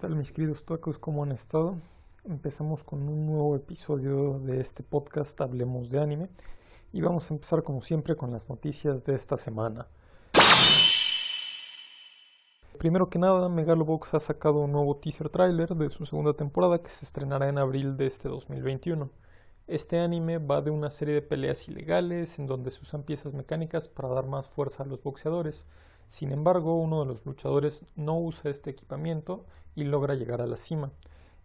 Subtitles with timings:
[0.00, 0.98] tal mis queridos tacos?
[0.98, 1.76] ¿Cómo han estado?
[2.24, 6.30] Empezamos con un nuevo episodio de este podcast Hablemos de Anime
[6.90, 9.88] y vamos a empezar como siempre con las noticias de esta semana.
[12.78, 16.88] Primero que nada, Megalobox ha sacado un nuevo teaser trailer de su segunda temporada que
[16.88, 19.10] se estrenará en abril de este 2021.
[19.66, 23.86] Este anime va de una serie de peleas ilegales en donde se usan piezas mecánicas
[23.86, 25.66] para dar más fuerza a los boxeadores
[26.10, 29.46] sin embargo, uno de los luchadores no usa este equipamiento
[29.76, 30.90] y logra llegar a la cima.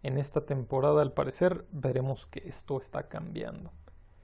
[0.02, 3.70] En esta temporada, al parecer, veremos que esto está cambiando.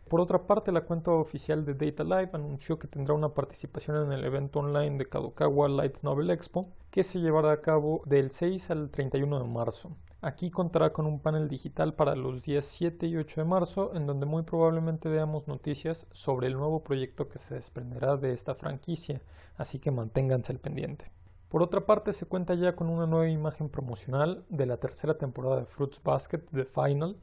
[0.09, 4.11] Por otra parte, la cuenta oficial de Data Live anunció que tendrá una participación en
[4.11, 8.69] el evento online de Kadokawa Light Novel Expo, que se llevará a cabo del 6
[8.73, 9.93] al 31 de marzo.
[10.25, 14.07] Aquí contará con un panel digital para los días 7 y 8 de marzo, en
[14.07, 19.21] donde muy probablemente veamos noticias sobre el nuevo proyecto que se desprenderá de esta franquicia,
[19.57, 21.11] así que manténganse al pendiente.
[21.49, 25.57] Por otra parte, se cuenta ya con una nueva imagen promocional de la tercera temporada
[25.57, 27.17] de Fruits Basket The Final,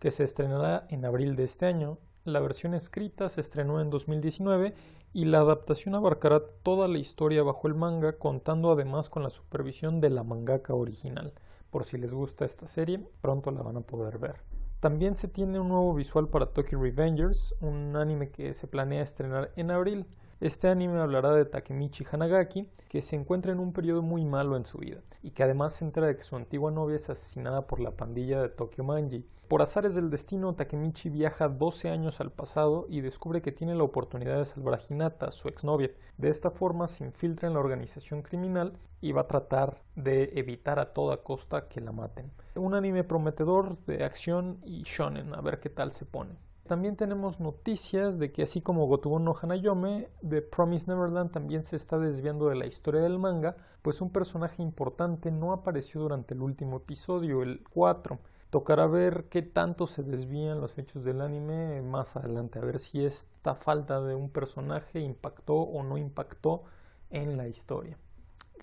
[0.00, 1.98] que se estrenará en abril de este año.
[2.24, 4.74] La versión escrita se estrenó en 2019
[5.12, 10.00] y la adaptación abarcará toda la historia bajo el manga, contando además con la supervisión
[10.00, 11.32] de la mangaka original.
[11.70, 14.36] Por si les gusta esta serie, pronto la van a poder ver.
[14.80, 19.52] También se tiene un nuevo visual para Tokyo Revengers, un anime que se planea estrenar
[19.56, 20.06] en abril.
[20.40, 24.64] Este anime hablará de Takemichi Hanagaki, que se encuentra en un periodo muy malo en
[24.64, 27.78] su vida, y que además se entera de que su antigua novia es asesinada por
[27.78, 29.28] la pandilla de Tokyo Manji.
[29.48, 33.84] Por azares del destino, Takemichi viaja 12 años al pasado y descubre que tiene la
[33.84, 35.90] oportunidad de salvar a Hinata, su exnovia.
[36.16, 40.78] De esta forma se infiltra en la organización criminal y va a tratar de evitar
[40.78, 42.32] a toda costa que la maten.
[42.54, 46.34] Un anime prometedor de acción y shonen, a ver qué tal se pone.
[46.70, 51.74] También tenemos noticias de que así como Gotubon no Hanayome, The Promise Neverland también se
[51.74, 56.42] está desviando de la historia del manga, pues un personaje importante no apareció durante el
[56.42, 58.20] último episodio, el 4.
[58.50, 63.04] Tocará ver qué tanto se desvían los hechos del anime más adelante, a ver si
[63.04, 66.62] esta falta de un personaje impactó o no impactó
[67.10, 67.98] en la historia.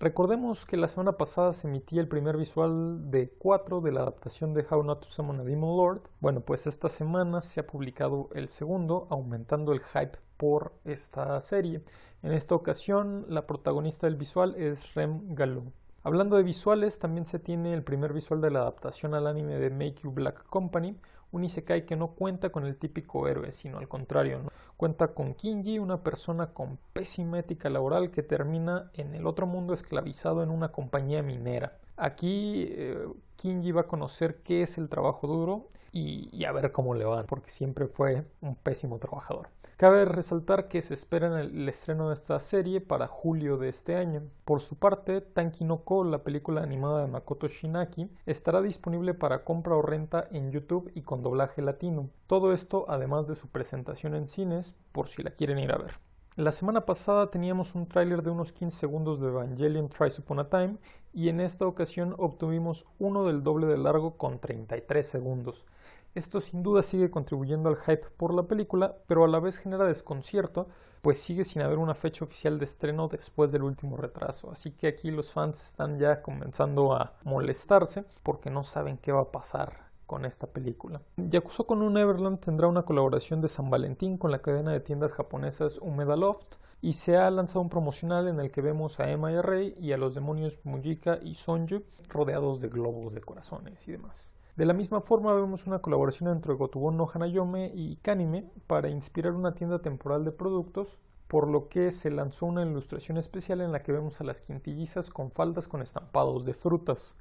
[0.00, 4.54] Recordemos que la semana pasada se emitía el primer visual de 4 de la adaptación
[4.54, 6.02] de How Not to Summon a Demon Lord.
[6.20, 11.82] Bueno, pues esta semana se ha publicado el segundo, aumentando el hype por esta serie.
[12.22, 15.64] En esta ocasión, la protagonista del visual es Rem Gallo.
[16.04, 19.70] Hablando de visuales, también se tiene el primer visual de la adaptación al anime de
[19.70, 20.96] Make You Black Company,
[21.30, 24.40] un isekai que no cuenta con el típico héroe, sino al contrario,
[24.76, 29.74] cuenta con Kinji, una persona con pésima ética laboral que termina en el otro mundo
[29.74, 31.78] esclavizado en una compañía minera.
[31.98, 36.94] Aquí eh, Kinji va a conocer qué es el trabajo duro y, a ver cómo
[36.94, 39.48] le va, porque siempre fue un pésimo trabajador.
[39.76, 44.22] Cabe resaltar que se espera el, estreno de esta serie para julio de este año.
[44.44, 49.44] Por su parte, Tanki no Ko, la película animada de Makoto Shinaki, estará disponible para
[49.44, 52.10] compra o renta en YouTube y con doblaje latino.
[52.26, 56.07] Todo esto además de su presentación en cines, por si la quieren ir a ver.
[56.38, 60.48] La semana pasada teníamos un tráiler de unos 15 segundos de Evangelion Tries Upon a
[60.48, 60.76] Time
[61.12, 65.66] y en esta ocasión obtuvimos uno del doble de largo con 33 segundos.
[66.14, 69.84] Esto sin duda sigue contribuyendo al hype por la película, pero a la vez genera
[69.84, 70.68] desconcierto,
[71.02, 74.48] pues sigue sin haber una fecha oficial de estreno después del último retraso.
[74.52, 79.22] Así que aquí los fans están ya comenzando a molestarse porque no saben qué va
[79.22, 81.02] a pasar con esta película.
[81.18, 85.12] Yakuza con un Neverland tendrá una colaboración de San Valentín con la cadena de tiendas
[85.12, 89.30] japonesas Umeda Loft y se ha lanzado un promocional en el que vemos a Emma
[89.30, 93.86] y a Rey y a los demonios Mujika y Sonju rodeados de globos de corazones
[93.86, 94.34] y demás.
[94.56, 99.34] De la misma forma vemos una colaboración entre Gotubon no Hanayome y Kanime para inspirar
[99.34, 100.98] una tienda temporal de productos,
[101.28, 105.10] por lo que se lanzó una ilustración especial en la que vemos a las quintillizas
[105.10, 107.18] con faldas con estampados de frutas.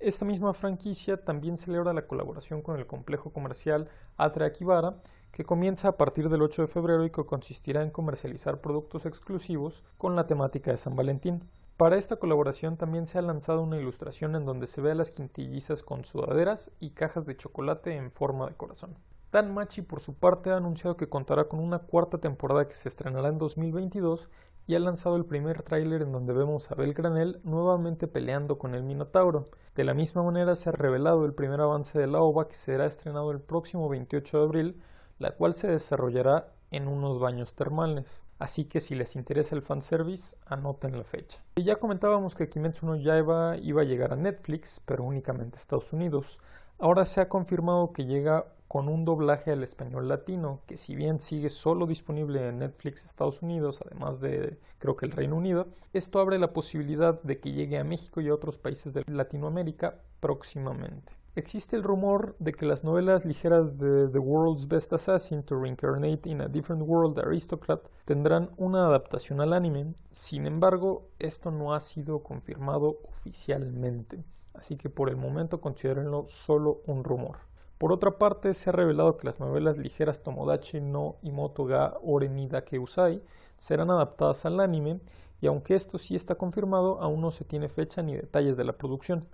[0.00, 4.96] Esta misma franquicia también celebra la colaboración con el complejo comercial Atre Akibara,
[5.30, 9.84] que comienza a partir del 8 de febrero y que consistirá en comercializar productos exclusivos
[9.98, 11.44] con la temática de San Valentín.
[11.76, 15.10] Para esta colaboración también se ha lanzado una ilustración en donde se ve a las
[15.10, 18.96] quintillizas con sudaderas y cajas de chocolate en forma de corazón.
[19.32, 22.88] Dan Machi por su parte ha anunciado que contará con una cuarta temporada que se
[22.88, 24.30] estrenará en 2022
[24.70, 28.84] y ha lanzado el primer tráiler en donde vemos a Belgranel nuevamente peleando con el
[28.84, 29.48] Minotauro.
[29.74, 32.86] De la misma manera se ha revelado el primer avance de la OVA que será
[32.86, 34.82] estrenado el próximo 28 de abril,
[35.18, 38.22] la cual se desarrollará en unos baños termales.
[38.38, 41.42] Así que si les interesa el fanservice, anoten la fecha.
[41.56, 45.60] Y ya comentábamos que Kimetsu no Yaiba iba a llegar a Netflix, pero únicamente a
[45.60, 46.38] Estados Unidos.
[46.78, 51.18] Ahora se ha confirmado que llega con un doblaje al español latino, que si bien
[51.18, 56.20] sigue solo disponible en Netflix Estados Unidos, además de creo que el Reino Unido, esto
[56.20, 61.14] abre la posibilidad de que llegue a México y a otros países de Latinoamérica próximamente.
[61.34, 66.30] Existe el rumor de que las novelas ligeras de The World's Best Assassin to Reincarnate
[66.30, 71.80] in a Different World Aristocrat tendrán una adaptación al anime, sin embargo, esto no ha
[71.80, 74.22] sido confirmado oficialmente,
[74.54, 77.49] así que por el momento considérenlo solo un rumor.
[77.80, 82.28] Por otra parte, se ha revelado que las novelas ligeras Tomodachi no Imoto ga Ore
[82.28, 83.22] ni Dake Usai
[83.58, 85.00] serán adaptadas al anime,
[85.40, 88.74] y aunque esto sí está confirmado, aún no se tiene fecha ni detalles de la
[88.74, 89.26] producción.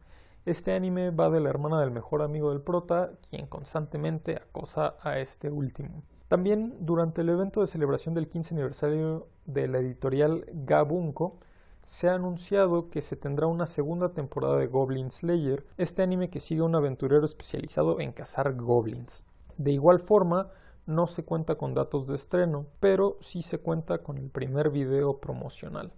[0.45, 5.19] Este anime va de la hermana del mejor amigo del prota, quien constantemente acosa a
[5.19, 6.05] este último.
[6.29, 11.41] También durante el evento de celebración del 15 aniversario de la editorial Gabunko,
[11.87, 16.41] se ha anunciado que se tendrá una segunda temporada de Goblin Slayer, este anime que
[16.41, 19.25] sigue a un aventurero especializado en cazar goblins.
[19.57, 20.51] De igual forma,
[20.85, 25.19] no se cuenta con datos de estreno, pero sí se cuenta con el primer video
[25.21, 25.93] promocional.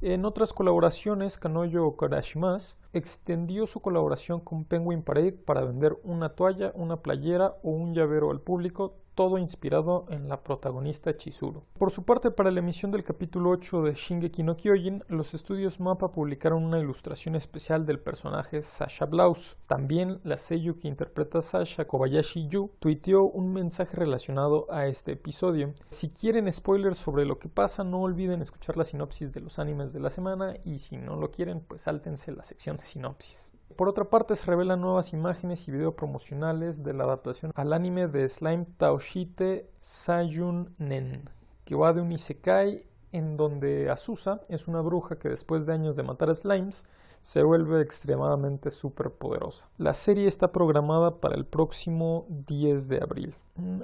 [0.00, 6.70] En otras colaboraciones, Kanoyo Karashimas extendió su colaboración con Penguin Parade para vender una toalla,
[6.76, 11.64] una playera o un llavero al público todo inspirado en la protagonista Chizuru.
[11.78, 15.80] Por su parte, para la emisión del capítulo 8 de Shingeki no Kyojin, los estudios
[15.80, 19.58] MAPA publicaron una ilustración especial del personaje Sasha Blaus.
[19.66, 25.74] También la seiyuu que interpreta Sasha, Kobayashi Yu, tuiteó un mensaje relacionado a este episodio.
[25.90, 29.92] Si quieren spoilers sobre lo que pasa, no olviden escuchar la sinopsis de los animes
[29.92, 33.51] de la semana y si no lo quieren, pues sáltense la sección de sinopsis.
[33.76, 38.06] Por otra parte, se revelan nuevas imágenes y video promocionales de la adaptación al anime
[38.06, 41.30] de Slime Taoshite Sayun Nen,
[41.64, 45.96] que va de un isekai en donde Azusa es una bruja que después de años
[45.96, 46.86] de matar slimes
[47.20, 49.68] se vuelve extremadamente superpoderosa.
[49.78, 53.34] La serie está programada para el próximo 10 de abril.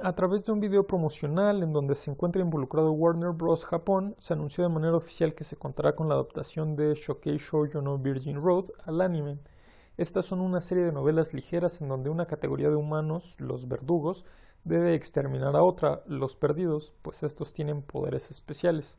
[0.03, 3.65] A través de un video promocional en donde se encuentra involucrado Warner Bros.
[3.67, 7.83] Japón, se anunció de manera oficial que se contará con la adaptación de Shokei Shoujo
[7.83, 9.39] no Virgin Road al anime
[9.99, 14.25] estas son una serie de novelas ligeras en donde una categoría de humanos, los verdugos,
[14.63, 18.99] debe exterminar a otra, los perdidos, pues estos tienen poderes especiales.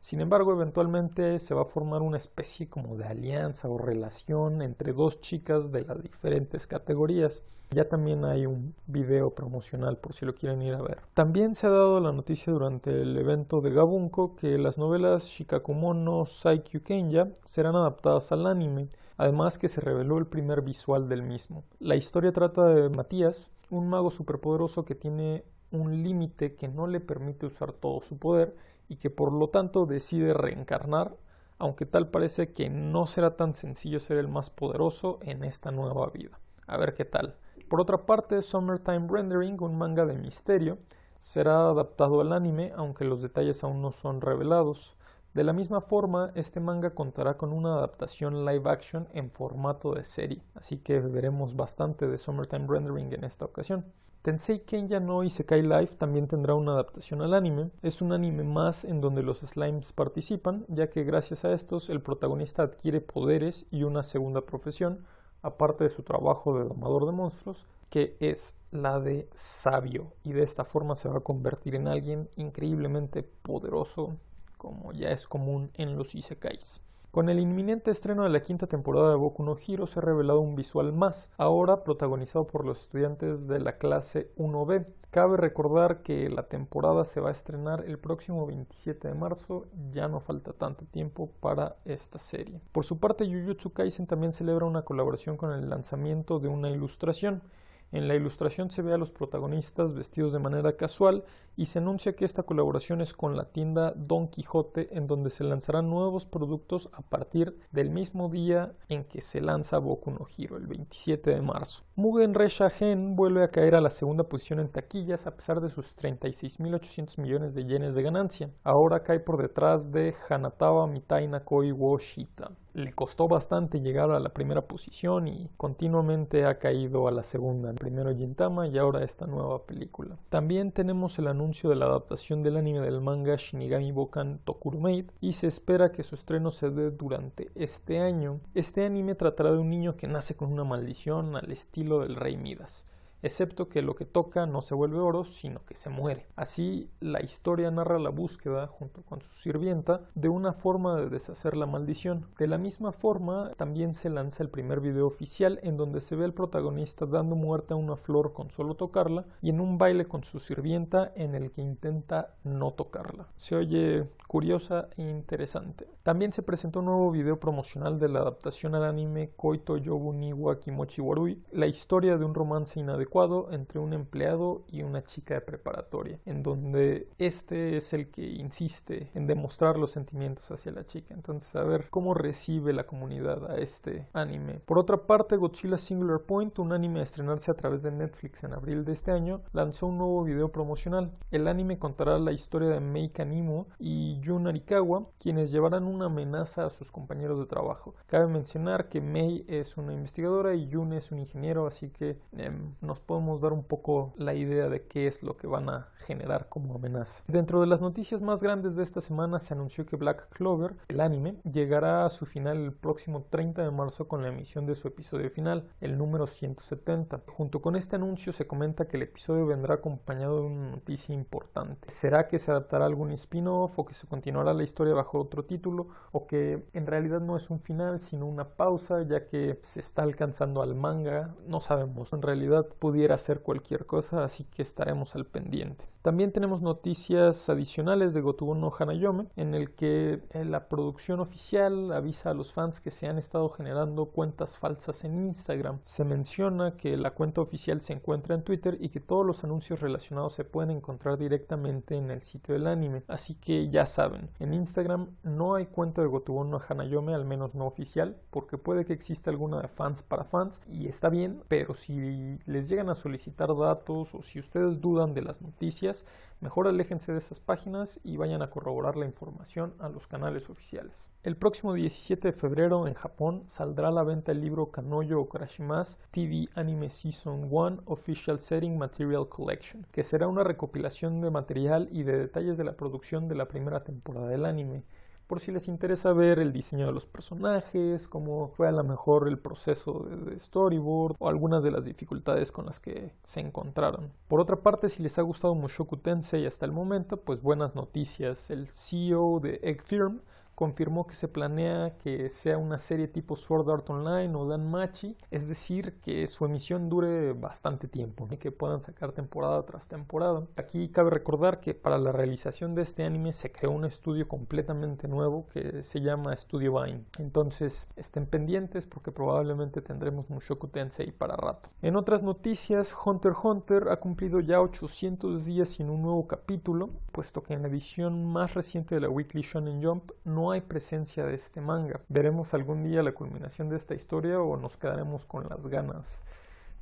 [0.00, 4.94] Sin embargo, eventualmente se va a formar una especie como de alianza o relación entre
[4.94, 7.44] dos chicas de las diferentes categorías.
[7.70, 11.00] Ya también hay un video promocional por si lo quieren ir a ver.
[11.12, 16.24] También se ha dado la noticia durante el evento de Gabunko que las novelas Shikakumono
[16.24, 18.88] Saikyu Kenya serán adaptadas al anime
[19.18, 21.64] además que se reveló el primer visual del mismo.
[21.80, 27.00] La historia trata de Matías, un mago superpoderoso que tiene un límite que no le
[27.00, 28.56] permite usar todo su poder
[28.88, 31.16] y que por lo tanto decide reencarnar,
[31.58, 36.08] aunque tal parece que no será tan sencillo ser el más poderoso en esta nueva
[36.08, 36.38] vida.
[36.66, 37.36] A ver qué tal.
[37.68, 40.78] Por otra parte, Summertime Rendering, un manga de misterio,
[41.18, 44.96] será adaptado al anime, aunque los detalles aún no son revelados.
[45.34, 50.02] De la misma forma, este manga contará con una adaptación live action en formato de
[50.02, 53.84] serie, así que veremos bastante de Summertime Rendering en esta ocasión.
[54.22, 57.70] Tensei Kenya no Isekai Life también tendrá una adaptación al anime.
[57.82, 62.02] Es un anime más en donde los slimes participan, ya que gracias a estos el
[62.02, 65.04] protagonista adquiere poderes y una segunda profesión,
[65.42, 70.42] aparte de su trabajo de domador de monstruos, que es la de sabio, y de
[70.42, 74.16] esta forma se va a convertir en alguien increíblemente poderoso
[74.58, 76.82] como ya es común en los isekais.
[77.10, 80.40] Con el inminente estreno de la quinta temporada de Boku no Hero se ha revelado
[80.40, 84.86] un visual más, ahora protagonizado por los estudiantes de la clase 1B.
[85.10, 90.06] Cabe recordar que la temporada se va a estrenar el próximo 27 de marzo, ya
[90.06, 92.60] no falta tanto tiempo para esta serie.
[92.72, 97.42] Por su parte, Jujutsu Kaisen también celebra una colaboración con el lanzamiento de una ilustración.
[97.90, 101.24] En la ilustración se ve a los protagonistas vestidos de manera casual
[101.56, 105.42] y se anuncia que esta colaboración es con la tienda Don Quijote en donde se
[105.42, 110.58] lanzarán nuevos productos a partir del mismo día en que se lanza Boku no Hero,
[110.58, 111.84] el 27 de marzo.
[111.96, 115.68] Mugen Resha Gen vuelve a caer a la segunda posición en taquillas a pesar de
[115.68, 118.50] sus 36.800 millones de yenes de ganancia.
[118.64, 124.28] Ahora cae por detrás de Hanatawa Mitai Nakoi Woshita le costó bastante llegar a la
[124.28, 127.72] primera posición y continuamente ha caído a la segunda.
[127.72, 130.16] Primero Gintama y ahora esta nueva película.
[130.28, 135.06] También tenemos el anuncio de la adaptación del anime del manga Shinigami Bokan Tokuro Maid
[135.20, 138.40] y se espera que su estreno se dé durante este año.
[138.54, 142.36] Este anime tratará de un niño que nace con una maldición al estilo del rey
[142.36, 142.86] Midas.
[143.22, 146.26] Excepto que lo que toca no se vuelve oro, sino que se muere.
[146.36, 151.56] Así, la historia narra la búsqueda, junto con su sirvienta, de una forma de deshacer
[151.56, 152.26] la maldición.
[152.38, 156.24] De la misma forma, también se lanza el primer video oficial en donde se ve
[156.24, 160.24] al protagonista dando muerte a una flor con solo tocarla y en un baile con
[160.24, 163.28] su sirvienta en el que intenta no tocarla.
[163.36, 165.88] Se oye curiosa e interesante.
[166.04, 170.60] También se presentó un nuevo video promocional de la adaptación al anime Koito Yobu Niwa
[170.60, 175.40] Kimochi Warui, la historia de un romance inadecuado entre un empleado y una chica de
[175.40, 181.14] preparatoria, en donde este es el que insiste en demostrar los sentimientos hacia la chica.
[181.14, 184.60] Entonces, a ver cómo recibe la comunidad a este anime.
[184.64, 188.52] Por otra parte, Godzilla Singular Point, un anime a estrenarse a través de Netflix en
[188.52, 191.12] abril de este año, lanzó un nuevo video promocional.
[191.30, 196.66] El anime contará la historia de Mei Kanimo y Jun Arikawa, quienes llevarán una amenaza
[196.66, 197.94] a sus compañeros de trabajo.
[198.06, 202.74] Cabe mencionar que Mei es una investigadora y Jun es un ingeniero, así que em,
[202.80, 206.48] nos podemos dar un poco la idea de qué es lo que van a generar
[206.48, 207.22] como amenaza.
[207.26, 211.00] Dentro de las noticias más grandes de esta semana se anunció que Black Clover, el
[211.00, 214.88] anime, llegará a su final el próximo 30 de marzo con la emisión de su
[214.88, 217.22] episodio final, el número 170.
[217.26, 221.90] Junto con este anuncio se comenta que el episodio vendrá acompañado de una noticia importante.
[221.90, 225.88] ¿Será que se adaptará algún spin-off o que se continuará la historia bajo otro título
[226.12, 230.02] o que en realidad no es un final sino una pausa ya que se está
[230.02, 231.34] alcanzando al manga?
[231.46, 232.12] No sabemos.
[232.12, 235.86] En realidad pudiera ser cualquier cosa, así que estaremos al pendiente.
[236.02, 241.92] También tenemos noticias adicionales de Gotobu no Hanayome, en el que eh, la producción oficial
[241.92, 245.80] avisa a los fans que se han estado generando cuentas falsas en Instagram.
[245.82, 249.80] Se menciona que la cuenta oficial se encuentra en Twitter y que todos los anuncios
[249.80, 253.02] relacionados se pueden encontrar directamente en el sitio del anime.
[253.08, 257.56] Así que ya saben, en Instagram no hay cuenta de Gotobu no Hanayome, al menos
[257.56, 261.74] no oficial, porque puede que exista alguna de fans para fans y está bien, pero
[261.74, 266.06] si les llegan a solicitar datos o si ustedes dudan de las noticias,
[266.40, 271.10] mejor aléjense de esas páginas y vayan a corroborar la información a los canales oficiales.
[271.24, 275.98] El próximo 17 de febrero en Japón saldrá a la venta el libro Kanoyo Okarashimasu
[276.12, 282.04] TV Anime Season 1 Official Setting Material Collection, que será una recopilación de material y
[282.04, 284.84] de detalles de la producción de la primera temporada del anime
[285.28, 289.28] por si les interesa ver el diseño de los personajes, cómo fue a lo mejor
[289.28, 294.10] el proceso de, storyboard o algunas de las dificultades con las que se encontraron.
[294.26, 298.50] Por otra parte, si les ha gustado Mushoku Tensei hasta el momento, pues buenas noticias.
[298.50, 300.22] El CEO de Egg Firm
[300.58, 305.46] confirmó que se planea que sea una serie tipo Sword Art Online o Danmachi, es
[305.46, 310.48] decir, que su emisión dure bastante tiempo y que puedan sacar temporada tras temporada.
[310.56, 315.06] Aquí cabe recordar que para la realización de este anime se creó un estudio completamente
[315.06, 317.04] nuevo que se llama Studio Vine.
[317.20, 321.70] Entonces estén pendientes porque probablemente tendremos Mushoku Tensei para rato.
[321.82, 326.90] En otras noticias, Hunter x Hunter ha cumplido ya 800 días sin un nuevo capítulo,
[327.12, 331.24] puesto que en la edición más reciente de la Weekly Shonen Jump no hay presencia
[331.24, 332.00] de este manga.
[332.08, 336.22] Veremos algún día la culminación de esta historia o nos quedaremos con las ganas.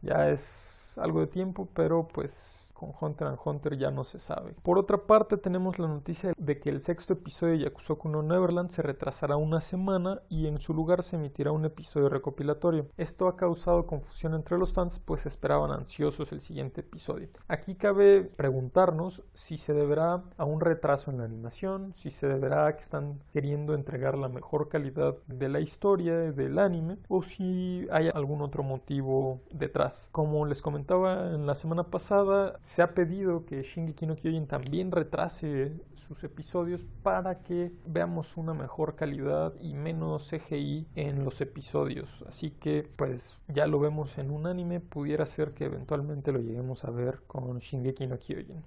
[0.03, 4.53] Ya es algo de tiempo, pero pues con Hunter x Hunter ya no se sabe.
[4.63, 8.71] Por otra parte, tenemos la noticia de que el sexto episodio de Yakusoku no Neverland
[8.71, 12.89] se retrasará una semana y en su lugar se emitirá un episodio recopilatorio.
[12.97, 17.29] Esto ha causado confusión entre los fans, pues esperaban ansiosos el siguiente episodio.
[17.49, 22.67] Aquí cabe preguntarnos si se deberá a un retraso en la animación, si se deberá
[22.67, 27.87] a que están queriendo entregar la mejor calidad de la historia del anime o si
[27.91, 30.11] hay algún otro motivo detrás.
[30.13, 35.73] Como les en la semana pasada, se ha pedido que Shingeki no Kyojin también retrase
[35.95, 42.25] sus episodios para que veamos una mejor calidad y menos CGI en los episodios.
[42.29, 46.85] Así que pues ya lo vemos en un anime, pudiera ser que eventualmente lo lleguemos
[46.85, 48.65] a ver con Shingeki no Kyojin.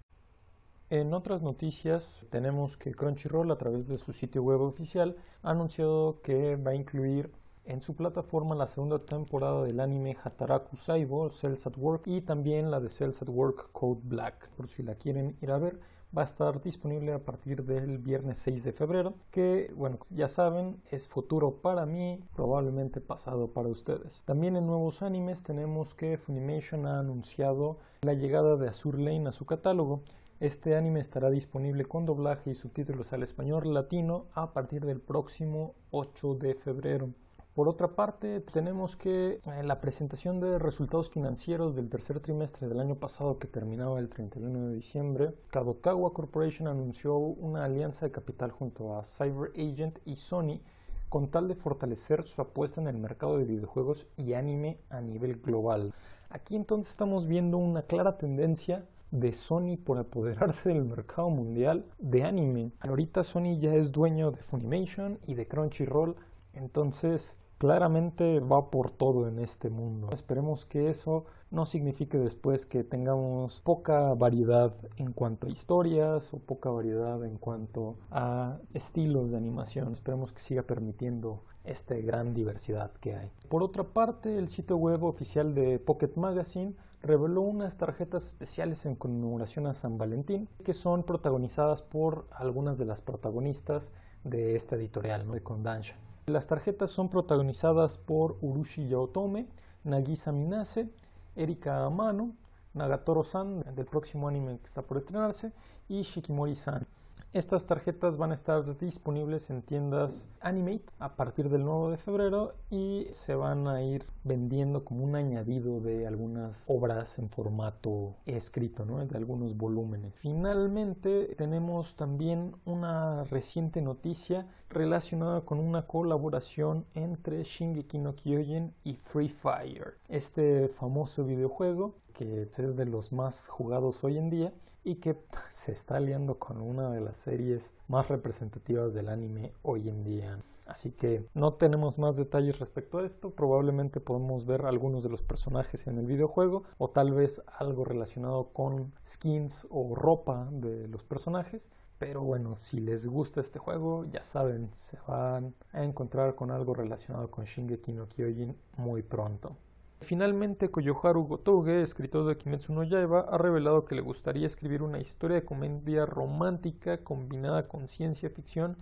[0.89, 6.19] En otras noticias tenemos que Crunchyroll a través de su sitio web oficial ha anunciado
[6.21, 7.31] que va a incluir
[7.69, 12.71] en su plataforma la segunda temporada del anime Hataraku Saibo, Cells at Work, y también
[12.71, 15.79] la de Cells at Work Code Black, por si la quieren ir a ver.
[16.17, 20.81] Va a estar disponible a partir del viernes 6 de febrero, que, bueno, ya saben,
[20.89, 24.23] es futuro para mí, probablemente pasado para ustedes.
[24.23, 29.31] También en nuevos animes tenemos que Funimation ha anunciado la llegada de Azur Lane a
[29.31, 30.01] su catálogo.
[30.39, 35.75] Este anime estará disponible con doblaje y subtítulos al español latino a partir del próximo
[35.91, 37.09] 8 de febrero.
[37.53, 42.79] Por otra parte, tenemos que en la presentación de resultados financieros del tercer trimestre del
[42.79, 48.51] año pasado que terminaba el 31 de diciembre, Kadokawa Corporation anunció una alianza de capital
[48.51, 50.61] junto a Cyber Agent y Sony
[51.09, 55.41] con tal de fortalecer su apuesta en el mercado de videojuegos y anime a nivel
[55.41, 55.93] global.
[56.29, 62.23] Aquí entonces estamos viendo una clara tendencia de Sony por apoderarse del mercado mundial de
[62.23, 62.71] anime.
[62.79, 66.15] Ahorita Sony ya es dueño de Funimation y de Crunchyroll,
[66.53, 70.09] entonces claramente va por todo en este mundo.
[70.13, 76.39] Esperemos que eso no signifique después que tengamos poca variedad en cuanto a historias o
[76.39, 79.91] poca variedad en cuanto a estilos de animación.
[79.91, 83.31] Esperemos que siga permitiendo esta gran diversidad que hay.
[83.49, 88.95] Por otra parte, el sitio web oficial de Pocket Magazine reveló unas tarjetas especiales en
[88.95, 95.27] conmemoración a San Valentín que son protagonizadas por algunas de las protagonistas de esta editorial,
[95.27, 95.33] ¿no?
[95.33, 95.95] de Kondansha.
[96.29, 99.47] Las tarjetas son protagonizadas por Urushi Yaotome,
[99.83, 100.87] Nagisa Minase,
[101.35, 102.35] Erika Amano,
[102.75, 105.53] Nagatoro-san del próximo anime que está por estrenarse
[105.87, 106.85] y Shikimori-san.
[107.31, 112.55] Estas tarjetas van a estar disponibles en tiendas Animate a partir del 9 de febrero
[112.71, 118.83] y se van a ir vendiendo como un añadido de algunas obras en formato escrito,
[118.83, 119.05] ¿no?
[119.05, 120.15] de algunos volúmenes.
[120.15, 128.95] Finalmente tenemos también una reciente noticia relacionada con una colaboración entre Shingeki no Kyojin y
[128.95, 134.95] Free Fire, este famoso videojuego que es de los más jugados hoy en día y
[134.95, 135.15] que
[135.51, 140.37] se está aliando con una de las series más representativas del anime hoy en día.
[140.67, 143.29] Así que no tenemos más detalles respecto a esto.
[143.29, 148.49] Probablemente podemos ver algunos de los personajes en el videojuego o tal vez algo relacionado
[148.49, 151.69] con skins o ropa de los personajes.
[151.99, 156.73] Pero bueno, si les gusta este juego, ya saben, se van a encontrar con algo
[156.73, 159.55] relacionado con Shingeki no Kyojin muy pronto.
[160.01, 164.99] Finalmente, Koyoharu Gotouge, escritor de Kimetsu no Yaiba, ha revelado que le gustaría escribir una
[164.99, 168.77] historia de comedia romántica combinada con ciencia ficción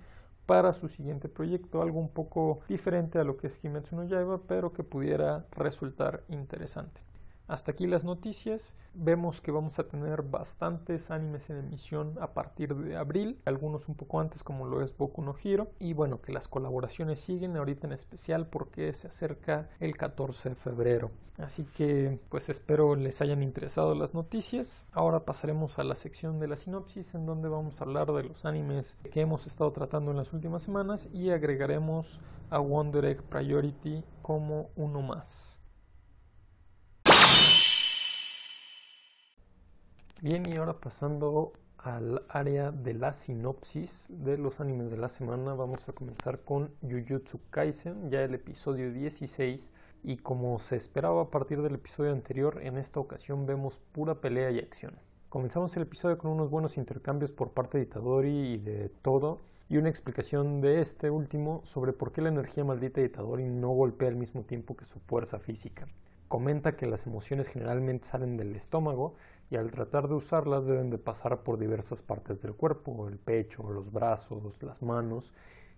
[0.45, 4.41] para su siguiente proyecto, algo un poco diferente a lo que es Kimetsu no Yaiba,
[4.47, 7.01] pero que pudiera resultar interesante.
[7.47, 8.75] Hasta aquí las noticias.
[8.93, 13.95] Vemos que vamos a tener bastantes animes en emisión a partir de abril, algunos un
[13.95, 17.87] poco antes como lo es Boku no Hero y bueno, que las colaboraciones siguen ahorita
[17.87, 21.11] en especial porque se acerca el 14 de febrero.
[21.37, 24.87] Así que pues espero les hayan interesado las noticias.
[24.91, 28.43] Ahora pasaremos a la sección de la sinopsis en donde vamos a hablar de los
[28.43, 34.03] animes que hemos estado tratando en las últimas semanas y agregaremos a Wonder Egg Priority
[34.21, 35.61] como uno más.
[40.19, 45.53] Bien, y ahora pasando al área de la sinopsis de los animes de la semana,
[45.53, 49.69] vamos a comenzar con Jujutsu Kaisen, ya el episodio 16.
[50.03, 54.49] Y como se esperaba a partir del episodio anterior, en esta ocasión vemos pura pelea
[54.49, 54.95] y acción.
[55.29, 59.77] Comenzamos el episodio con unos buenos intercambios por parte de Itadori y de todo, y
[59.77, 64.07] una explicación de este último sobre por qué la energía maldita de Itadori no golpea
[64.07, 65.87] al mismo tiempo que su fuerza física.
[66.27, 69.15] Comenta que las emociones generalmente salen del estómago
[69.49, 73.69] y al tratar de usarlas deben de pasar por diversas partes del cuerpo, el pecho,
[73.69, 75.33] los brazos, las manos,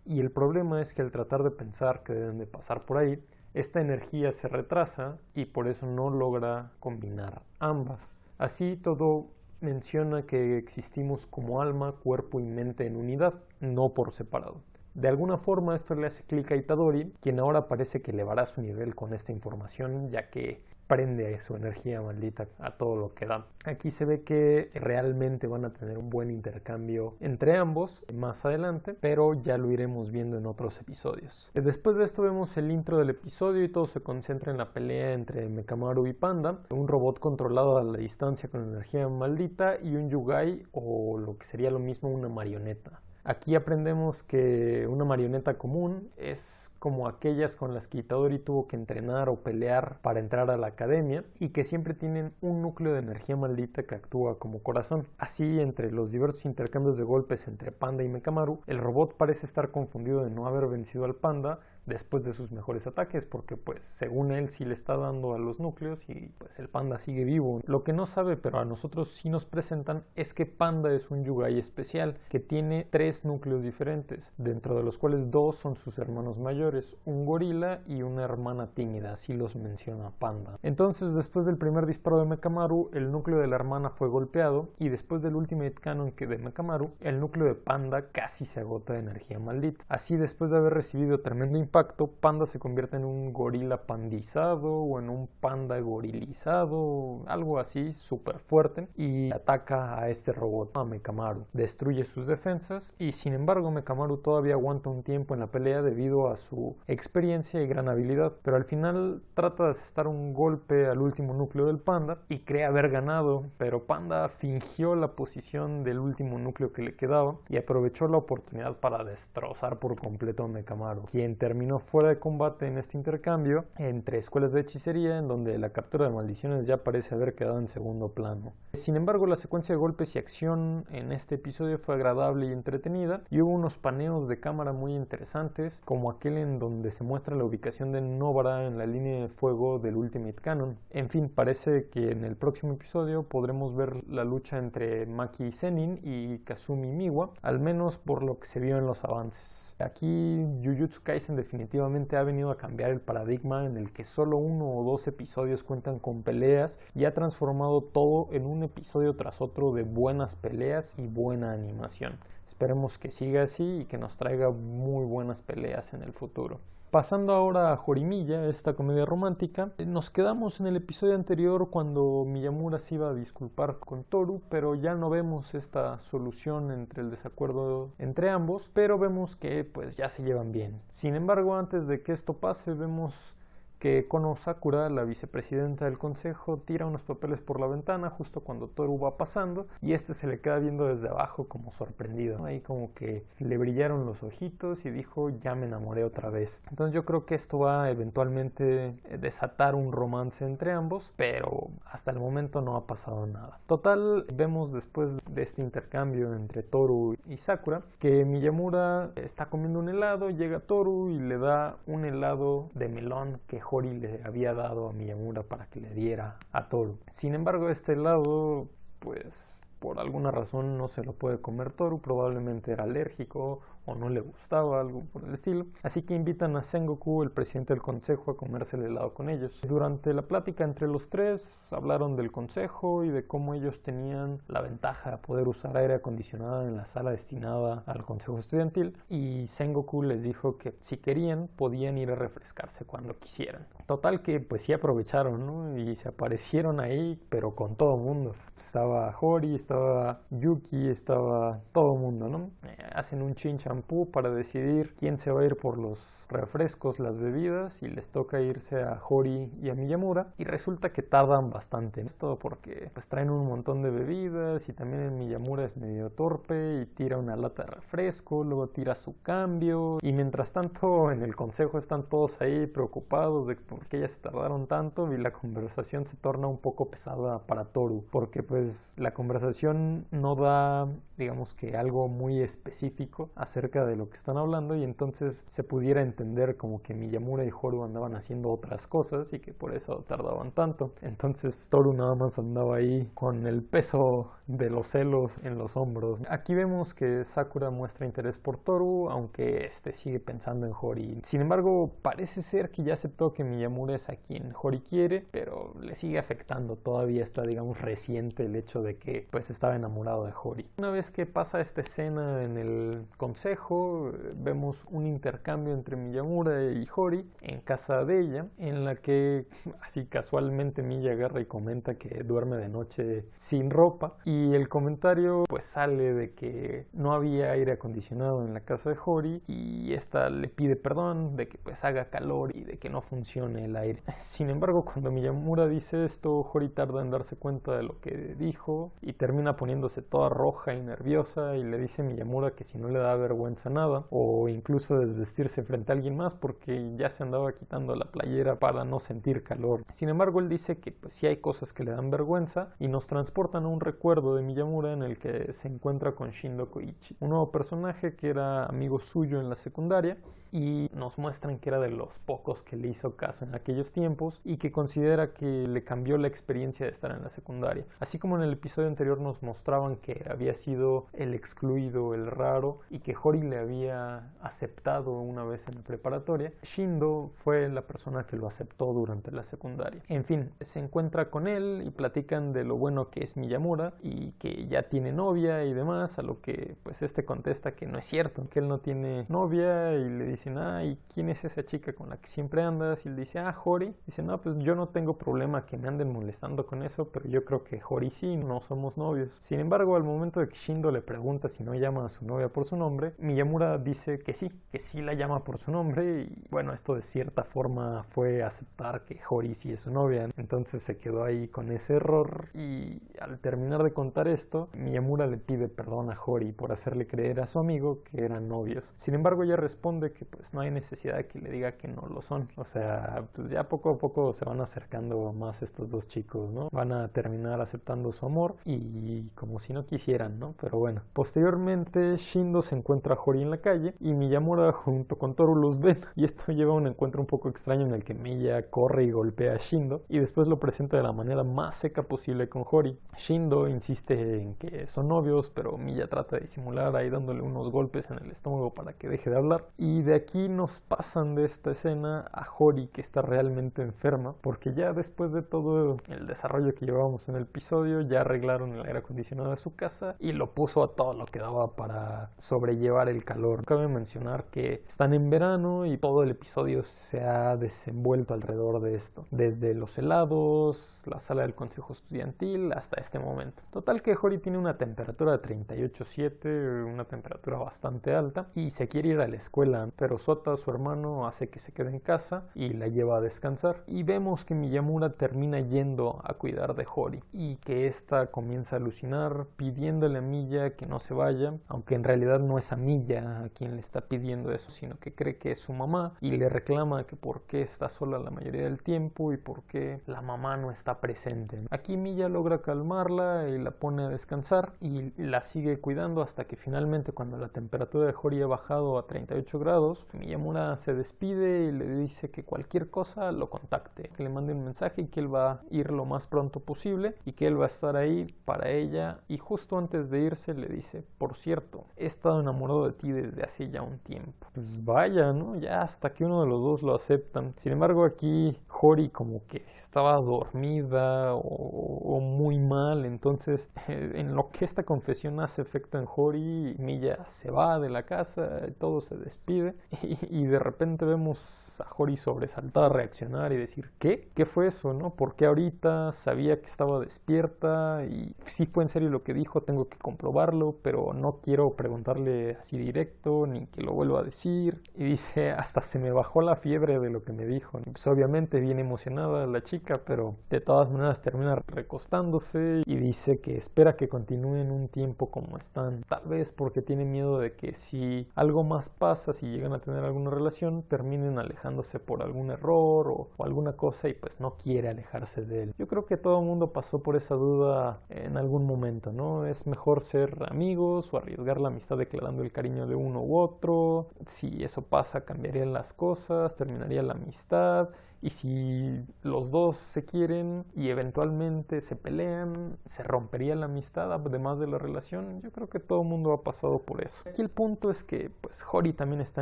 [0.05, 3.23] y el problema es que al tratar de pensar que deben de pasar por ahí,
[3.53, 8.13] esta energía se retrasa y por eso no logra combinar ambas.
[8.37, 9.27] Así todo
[9.61, 14.61] menciona que existimos como alma, cuerpo y mente en unidad, no por separado.
[14.93, 18.61] De alguna forma esto le hace clic a Itadori, quien ahora parece que elevará su
[18.61, 23.45] nivel con esta información, ya que prende su energía maldita a todo lo que da.
[23.63, 28.95] Aquí se ve que realmente van a tener un buen intercambio entre ambos más adelante,
[28.99, 31.51] pero ya lo iremos viendo en otros episodios.
[31.53, 35.13] Después de esto vemos el intro del episodio y todo se concentra en la pelea
[35.13, 40.09] entre Mekamaru y Panda, un robot controlado a la distancia con energía maldita y un
[40.09, 42.99] Yugai o lo que sería lo mismo una marioneta.
[43.23, 48.75] Aquí aprendemos que una marioneta común es como aquellas con las que Itadori tuvo que
[48.75, 52.99] entrenar o pelear para entrar a la academia y que siempre tienen un núcleo de
[52.99, 55.05] energía maldita que actúa como corazón.
[55.17, 59.71] Así, entre los diversos intercambios de golpes entre Panda y Mekamaru, el robot parece estar
[59.71, 64.31] confundido de no haber vencido al Panda después de sus mejores ataques porque pues según
[64.31, 67.61] él sí le está dando a los núcleos y pues el panda sigue vivo.
[67.65, 71.25] Lo que no sabe pero a nosotros sí nos presentan es que panda es un
[71.25, 76.37] yugai especial que tiene tres núcleos diferentes dentro de los cuales dos son sus hermanos
[76.37, 76.68] mayores
[77.05, 80.59] un gorila y una hermana tímida, así los menciona Panda.
[80.63, 84.89] Entonces, después del primer disparo de Mekamaru, el núcleo de la hermana fue golpeado y
[84.89, 88.99] después del Ultimate Canon que de Mekamaru, el núcleo de Panda casi se agota de
[88.99, 89.83] energía maldita.
[89.87, 94.99] Así, después de haber recibido tremendo impacto, Panda se convierte en un gorila pandizado o
[94.99, 101.45] en un panda gorilizado, algo así, súper fuerte, y ataca a este robot, a Mekamaru.
[101.53, 106.29] Destruye sus defensas y sin embargo Mekamaru todavía aguanta un tiempo en la pelea debido
[106.29, 110.99] a su experiencia y gran habilidad, pero al final trata de asestar un golpe al
[110.99, 116.37] último núcleo del Panda y cree haber ganado, pero Panda fingió la posición del último
[116.39, 121.37] núcleo que le quedaba y aprovechó la oportunidad para destrozar por completo a Mekamaru, quien
[121.37, 126.05] terminó fuera de combate en este intercambio entre escuelas de hechicería en donde la captura
[126.05, 128.53] de maldiciones ya parece haber quedado en segundo plano.
[128.73, 133.21] Sin embargo, la secuencia de golpes y acción en este episodio fue agradable y entretenida
[133.29, 137.43] y hubo unos paneos de cámara muy interesantes como aquel en donde se muestra la
[137.43, 140.77] ubicación de Nobara en la línea de fuego del Ultimate Canon.
[140.89, 145.99] En fin, parece que en el próximo episodio podremos ver la lucha entre Maki Zenin
[146.01, 149.75] y Kazumi Miwa, al menos por lo que se vio en los avances.
[149.79, 154.69] Aquí Jujutsu Kaisen definitivamente ha venido a cambiar el paradigma en el que solo uno
[154.69, 159.73] o dos episodios cuentan con peleas y ha transformado todo en un episodio tras otro
[159.73, 162.17] de buenas peleas y buena animación.
[162.49, 166.59] Esperemos que siga así y que nos traiga muy buenas peleas en el futuro.
[166.89, 172.79] Pasando ahora a Jorimilla, esta comedia romántica, nos quedamos en el episodio anterior cuando Miyamura
[172.79, 177.91] se iba a disculpar con Toru, pero ya no vemos esta solución entre el desacuerdo
[177.99, 180.81] entre ambos, pero vemos que pues ya se llevan bien.
[180.89, 183.35] Sin embargo, antes de que esto pase, vemos
[183.79, 188.67] que Kono Sakura, la vicepresidenta del consejo, tira unos papeles por la ventana justo cuando
[188.67, 192.45] Toru va pasando y este se le queda viendo desde abajo como sorprendido.
[192.45, 196.61] Ahí como que le brillaron los ojitos y dijo ya me enamoré otra vez.
[196.69, 201.69] Entonces yo creo que esto va a eventualmente eh, desatar un romance entre ambos, pero
[201.85, 203.59] hasta el momento no ha pasado nada.
[203.65, 209.89] Total, vemos después de este intercambio entre Toru y Sakura que Miyamura está comiendo un
[209.89, 214.89] helado, llega Toru y le da un helado de melón que Hori le había dado
[214.89, 216.97] a Miyamura para que le diera a Toru.
[217.09, 222.71] Sin embargo, este lado, pues por alguna razón no se lo puede comer Toru, probablemente
[222.71, 225.65] era alérgico o no le gustaba, algo por el estilo.
[225.83, 229.59] Así que invitan a Sengoku, el presidente del consejo, a comerse el helado con ellos.
[229.67, 234.61] Durante la plática entre los tres hablaron del consejo y de cómo ellos tenían la
[234.61, 240.03] ventaja de poder usar aire acondicionado en la sala destinada al consejo estudiantil y Sengoku
[240.03, 243.65] les dijo que si querían podían ir a refrescarse cuando quisieran.
[243.85, 245.77] Total que pues sí aprovecharon ¿no?
[245.77, 248.35] y se aparecieron ahí pero con todo mundo.
[248.57, 252.49] Estaba Hori, estaba Yuki, estaba todo el mundo, ¿no?
[252.63, 253.69] Eh, hacen un chincha
[254.11, 258.39] para decidir quién se va a ir por los refrescos, las bebidas y les toca
[258.39, 263.07] irse a Hori y a Miyamura y resulta que tardan bastante en esto porque pues
[263.07, 267.63] traen un montón de bebidas y también Miyamura es medio torpe y tira una lata
[267.63, 272.67] de refresco, luego tira su cambio y mientras tanto en el consejo están todos ahí
[272.67, 276.89] preocupados de por qué ya se tardaron tanto y la conversación se torna un poco
[276.89, 280.87] pesada para Toru porque pues la conversación no da
[281.19, 286.01] digamos que algo muy específico acerca de lo que están hablando y entonces se pudiera
[286.01, 290.51] entender como que Miyamura y Horu andaban haciendo otras cosas y que por eso tardaban
[290.51, 290.93] tanto.
[291.01, 296.23] Entonces Toru nada más andaba ahí con el peso de los celos en los hombros.
[296.27, 301.19] Aquí vemos que Sakura muestra interés por Toru, aunque este sigue pensando en Hori.
[301.23, 305.75] Sin embargo, parece ser que ya aceptó que Miyamura es a quien Hori quiere, pero
[305.79, 306.77] le sigue afectando.
[306.77, 310.65] Todavía está, digamos, reciente el hecho de que pues estaba enamorado de Hori.
[310.79, 316.87] Una vez que pasa esta escena en el consejo, vemos un intercambio entre Miyamura y
[316.95, 319.45] Hori en casa de ella, en la que
[319.81, 325.43] así casualmente Miya agarra y comenta que duerme de noche sin ropa y el comentario
[325.47, 330.29] pues sale de que no había aire acondicionado en la casa de Hori y esta
[330.29, 334.03] le pide perdón de que pues haga calor y de que no funcione el aire.
[334.17, 338.91] Sin embargo, cuando Miyamura dice esto, Hori tarda en darse cuenta de lo que dijo
[339.01, 342.89] y termina poniéndose toda roja y nerviosa y le dice a Miyamura que si no
[342.89, 347.53] le da vergüenza nada o incluso desvestirse frente a alguien más porque ya se andaba
[347.53, 349.83] quitando la playera para no sentir calor.
[349.91, 353.07] Sin embargo, él dice que pues sí hay cosas que le dan vergüenza y nos
[353.07, 357.29] transportan a un recuerdo de Miyamura en el que se encuentra con Shindo Koichi, un
[357.29, 360.17] nuevo personaje que era amigo suyo en la secundaria
[360.51, 364.41] y nos muestran que era de los pocos que le hizo caso en aquellos tiempos
[364.43, 367.85] y que considera que le cambió la experiencia de estar en la secundaria.
[367.99, 372.79] Así como en el episodio anterior nos mostraban que había sido el excluido, el raro
[372.89, 378.25] y que Hori le había aceptado una vez en la preparatoria, Shindo fue la persona
[378.25, 380.01] que lo aceptó durante la secundaria.
[380.07, 384.31] En fin, se encuentra con él y platican de lo bueno que es Miyamura y
[384.33, 388.05] que ya tiene novia y demás, a lo que pues este contesta que no es
[388.05, 391.65] cierto, que él no tiene novia y le dice dicen, ah, ¿y quién es esa
[391.65, 393.05] chica con la que siempre andas?
[393.05, 393.93] Y él dice, ah, Hori.
[394.05, 397.43] Dice, no, pues yo no tengo problema que me anden molestando con eso, pero yo
[397.43, 399.35] creo que Hori sí, no somos novios.
[399.39, 402.47] Sin embargo, al momento de que Shindo le pregunta si no llama a su novia
[402.47, 406.45] por su nombre, Miyamura dice que sí, que sí la llama por su nombre y
[406.49, 410.29] bueno, esto de cierta forma fue aceptar que Hori sí es su novia.
[410.37, 415.37] Entonces se quedó ahí con ese error y al terminar de contar esto, Miyamura le
[415.37, 418.93] pide perdón a Hori por hacerle creer a su amigo que eran novios.
[418.95, 422.07] Sin embargo, ella responde que pues no hay necesidad de que le diga que no
[422.07, 422.49] lo son.
[422.55, 426.69] O sea, pues ya poco a poco se van acercando más estos dos chicos, ¿no?
[426.71, 430.55] Van a terminar aceptando su amor y como si no quisieran, ¿no?
[430.59, 435.35] Pero bueno, posteriormente Shindo se encuentra a Hori en la calle y Miyamura junto con
[435.35, 438.13] Toru los ven y esto lleva a un encuentro un poco extraño en el que
[438.13, 442.03] Miya corre y golpea a Shindo y después lo presenta de la manera más seca
[442.03, 442.97] posible con Hori.
[443.17, 448.09] Shindo insiste en que son novios, pero Miya trata de disimular ahí dándole unos golpes
[448.09, 451.71] en el estómago para que deje de hablar y de aquí nos pasan de esta
[451.71, 456.85] escena a Hori que está realmente enferma porque ya después de todo el desarrollo que
[456.85, 460.83] llevamos en el episodio ya arreglaron el aire acondicionado de su casa y lo puso
[460.83, 463.65] a todo lo que daba para sobrellevar el calor.
[463.65, 468.95] Cabe mencionar que están en verano y todo el episodio se ha desenvuelto alrededor de
[468.95, 473.63] esto, desde los helados, la sala del consejo estudiantil hasta este momento.
[473.71, 479.09] Total que Hori tiene una temperatura de 38.7, una temperatura bastante alta y se quiere
[479.09, 482.73] ir a la escuela, pero Sota, su hermano, hace que se quede en casa y
[482.73, 483.83] la lleva a descansar.
[483.87, 488.79] Y vemos que Miyamura termina yendo a cuidar de Hori y que ésta comienza a
[488.79, 493.43] alucinar pidiéndole a Milla que no se vaya, aunque en realidad no es a Milla
[493.43, 496.49] a quien le está pidiendo eso, sino que cree que es su mamá y le
[496.49, 500.57] reclama que por qué está sola la mayoría del tiempo y por qué la mamá
[500.57, 501.61] no está presente.
[501.69, 506.55] Aquí Milla logra calmarla y la pone a descansar y la sigue cuidando hasta que
[506.55, 511.71] finalmente cuando la temperatura de Hori ha bajado a 38 grados, Miyamura se despide y
[511.71, 515.33] le dice que cualquier cosa lo contacte, que le mande un mensaje y que él
[515.33, 518.69] va a ir lo más pronto posible y que él va a estar ahí para
[518.69, 523.11] ella y justo antes de irse le dice, por cierto, he estado enamorado de ti
[523.11, 524.47] desde hace ya un tiempo.
[524.53, 525.55] Pues vaya, ¿no?
[525.57, 527.53] Ya hasta que uno de los dos lo aceptan.
[527.59, 534.65] Sin embargo, aquí Hori como que estaba dormida o, muy mal, entonces en lo que
[534.65, 539.75] esta confesión hace efecto en Hori, Milla se va de la casa, todo se despide
[540.29, 544.29] y, de repente vemos a Hori sobresaltada, reaccionar y decir, ¿qué?
[544.35, 545.11] ¿Qué fue eso, no?
[545.11, 549.89] Porque ahorita sabía que estaba despierta y si fue en serio lo que dijo, tengo
[549.89, 554.81] que comprobarlo, pero no quiero preguntarle así directo ni que lo vuelva a decir.
[554.95, 557.79] Y dice, hasta se me bajó la fiebre de lo que me dijo.
[557.79, 563.57] pues obviamente bien emocionada la chica, pero de todas maneras termina recostándose y dice que
[563.57, 566.03] espera que continúen un tiempo como están.
[566.07, 570.03] Tal vez porque tiene miedo de que si algo más pasa, si llegan a tener
[570.03, 574.89] alguna relación, terminen alejándose por algún error o, o alguna cosa y pues no quiere
[574.89, 575.75] alejarse de él.
[575.77, 579.45] Yo creo que todo el mundo pasó por esa duda en algún momento, ¿no?
[579.45, 584.07] Es mejor ser amigos o arriesgar la amistad declarando el cariño de uno u otro.
[584.25, 587.89] Si eso pasa, cambiarían las cosas, terminaría la amistad.
[588.21, 594.59] Y si los dos se quieren y eventualmente se pelean, se rompería la amistad además
[594.59, 595.41] de la relación.
[595.41, 597.23] Yo creo que todo el mundo ha pasado por eso.
[597.27, 599.41] Aquí el punto es que pues Hori también está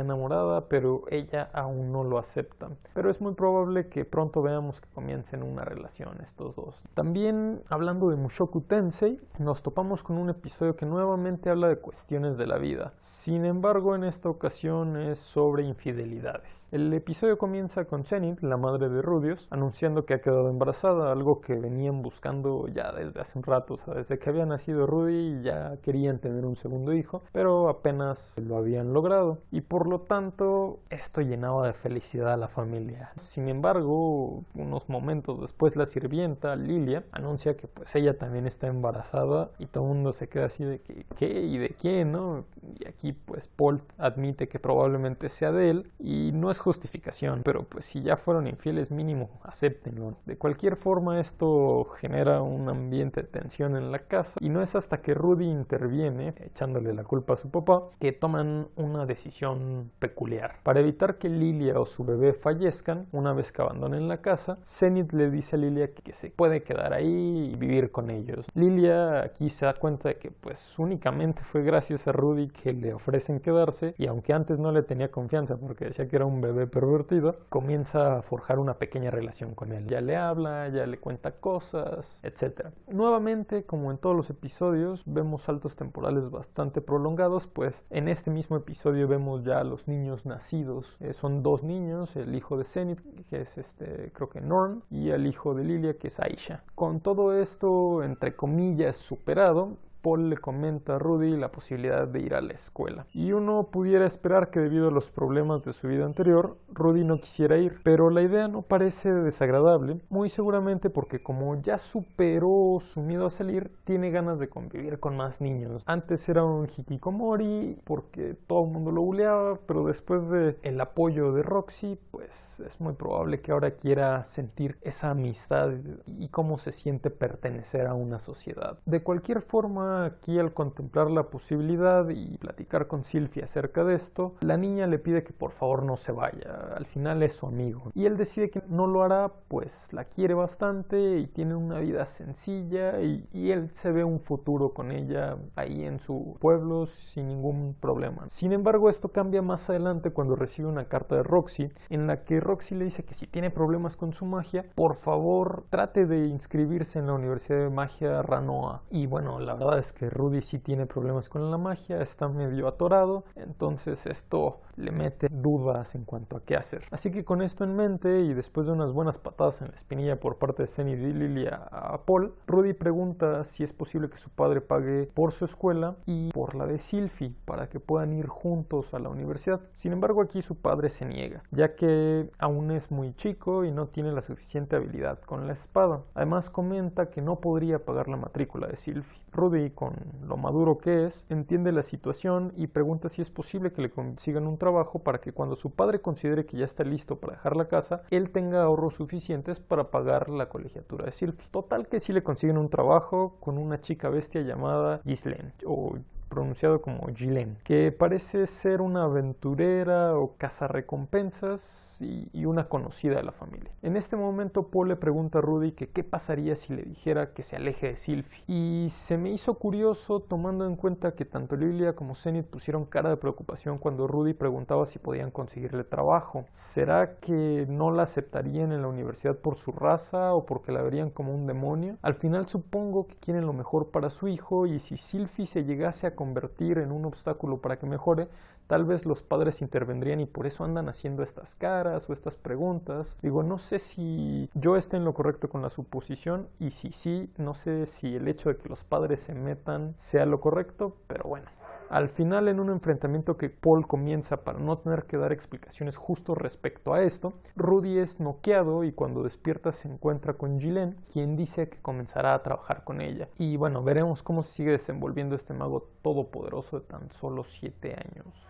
[0.00, 2.70] enamorada, pero ella aún no lo acepta.
[2.94, 6.84] Pero es muy probable que pronto veamos que comiencen una relación estos dos.
[6.94, 12.38] También hablando de Mushoku Tensei, nos topamos con un episodio que nuevamente habla de cuestiones
[12.38, 12.92] de la vida.
[12.98, 16.68] Sin embargo, en esta ocasión es sobre infidelidades.
[16.70, 21.40] El episodio comienza con Zenith, la madre de Rudios, anunciando que ha quedado embarazada, algo
[21.40, 25.42] que venían buscando ya desde hace un rato, o sea, desde que había nacido Rudy
[25.42, 30.80] ya querían tener un segundo hijo, pero apenas lo habían logrado y por lo tanto
[30.90, 33.10] esto llenaba de felicidad a la familia.
[33.16, 39.50] Sin embargo, unos momentos después la sirvienta Lilia anuncia que pues ella también está embarazada
[39.58, 41.40] y todo el mundo se queda así de que ¿qué?
[41.40, 42.12] ¿y de quién?
[42.12, 42.44] ¿no?
[42.78, 47.62] Y aquí pues Paul admite que probablemente sea de él y no es justificación, pero
[47.64, 50.16] pues si ya fueron infieles mínimo, acéptenlo.
[50.26, 54.74] De cualquier forma esto genera un ambiente de tensión en la casa y no es
[54.74, 60.56] hasta que Rudy interviene, echándole la culpa a su papá, que toman una decisión peculiar.
[60.64, 65.12] Para evitar que Lilia o su bebé fallezcan, una vez que abandonen la casa, Zenith
[65.12, 68.46] le dice a Lilia que se puede quedar ahí y vivir con ellos.
[68.54, 72.92] Lilia aquí se da cuenta de que pues únicamente fue gracias a Rudy que le
[72.92, 76.66] ofrecen quedarse y aunque antes no le tenía confianza porque decía que era un bebé
[76.66, 79.86] pervertido, comienza a forjar una pequeña relación con él.
[79.86, 82.68] Ya le habla, ya le cuenta cosas, etc.
[82.86, 88.56] Nuevamente, como en todos los episodios, vemos saltos temporales bastante prolongados, pues en este mismo
[88.56, 90.96] episodio vemos ya a los niños nacidos.
[91.00, 95.10] Eh, son dos niños, el hijo de Zenith, que es este, creo que Norn, y
[95.10, 96.62] el hijo de Lilia, que es Aisha.
[96.74, 102.34] Con todo esto, entre comillas, superado, Paul le comenta a Rudy la posibilidad de ir
[102.34, 103.06] a la escuela.
[103.12, 107.20] Y uno pudiera esperar que debido a los problemas de su vida anterior, Rudy no
[107.20, 113.02] quisiera ir, pero la idea no parece desagradable, muy seguramente porque como ya superó su
[113.02, 115.82] miedo a salir, tiene ganas de convivir con más niños.
[115.86, 121.32] Antes era un hikikomori porque todo el mundo lo buleaba, pero después de el apoyo
[121.32, 125.70] de Roxy, pues es muy probable que ahora quiera sentir esa amistad
[126.06, 128.78] y cómo se siente pertenecer a una sociedad.
[128.84, 134.34] De cualquier forma, aquí al contemplar la posibilidad y platicar con Silvia acerca de esto,
[134.40, 137.90] la niña le pide que por favor no se vaya, al final es su amigo.
[137.94, 142.04] Y él decide que no lo hará, pues la quiere bastante y tiene una vida
[142.06, 147.28] sencilla y, y él se ve un futuro con ella ahí en su pueblo sin
[147.28, 148.28] ningún problema.
[148.28, 152.40] Sin embargo, esto cambia más adelante cuando recibe una carta de Roxy en la que
[152.40, 156.98] Roxy le dice que si tiene problemas con su magia, por favor trate de inscribirse
[156.98, 158.82] en la Universidad de Magia Ranoa.
[158.90, 162.68] Y bueno, la verdad es que Rudy sí tiene problemas con la magia, está medio
[162.68, 166.82] atorado, entonces esto le mete dudas en cuanto a qué hacer.
[166.90, 170.20] Así que con esto en mente y después de unas buenas patadas en la espinilla
[170.20, 174.30] por parte de Zen y Lily a Paul, Rudy pregunta si es posible que su
[174.30, 178.94] padre pague por su escuela y por la de Sylvie para que puedan ir juntos
[178.94, 179.60] a la universidad.
[179.72, 183.88] Sin embargo, aquí su padre se niega, ya que aún es muy chico y no
[183.88, 186.02] tiene la suficiente habilidad con la espada.
[186.14, 189.22] Además comenta que no podría pagar la matrícula de Sylvie.
[189.32, 189.94] Rudy con
[190.26, 194.46] lo maduro que es, entiende la situación y pregunta si es posible que le consigan
[194.46, 197.68] un trabajo para que cuando su padre considere que ya está listo para dejar la
[197.68, 201.48] casa, él tenga ahorros suficientes para pagar la colegiatura de Sylvie.
[201.50, 205.98] Total que si le consiguen un trabajo con una chica bestia llamada Ghislaine o
[206.28, 213.22] pronunciado como Gillen, que parece ser una aventurera o cazarrecompensas y, y una conocida de
[213.22, 213.70] la familia.
[213.82, 217.42] En este momento Paul le pregunta a Rudy que qué pasaría si le dijera que
[217.42, 218.44] se aleje de Sylvie.
[218.46, 223.10] Y se me hizo curioso tomando en cuenta que tanto Lilia como Zenith pusieron cara
[223.10, 226.44] de preocupación cuando Rudy preguntaba si podían conseguirle trabajo.
[226.52, 231.10] ¿Será que no la aceptarían en la universidad por su raza o porque la verían
[231.10, 231.96] como un demonio?
[232.02, 236.06] Al final supongo que quieren lo mejor para su hijo y si Sylvie se llegase
[236.06, 238.26] a convertir en un obstáculo para que mejore,
[238.66, 243.16] tal vez los padres intervendrían y por eso andan haciendo estas caras o estas preguntas.
[243.22, 247.30] Digo, no sé si yo esté en lo correcto con la suposición y si sí,
[247.36, 251.22] no sé si el hecho de que los padres se metan sea lo correcto, pero
[251.22, 251.46] bueno.
[251.90, 256.34] Al final, en un enfrentamiento que Paul comienza para no tener que dar explicaciones justo
[256.34, 261.70] respecto a esto, Rudy es noqueado y cuando despierta se encuentra con Gillen, quien dice
[261.70, 263.30] que comenzará a trabajar con ella.
[263.38, 268.46] Y bueno, veremos cómo se sigue desenvolviendo este mago todopoderoso de tan solo 7 años.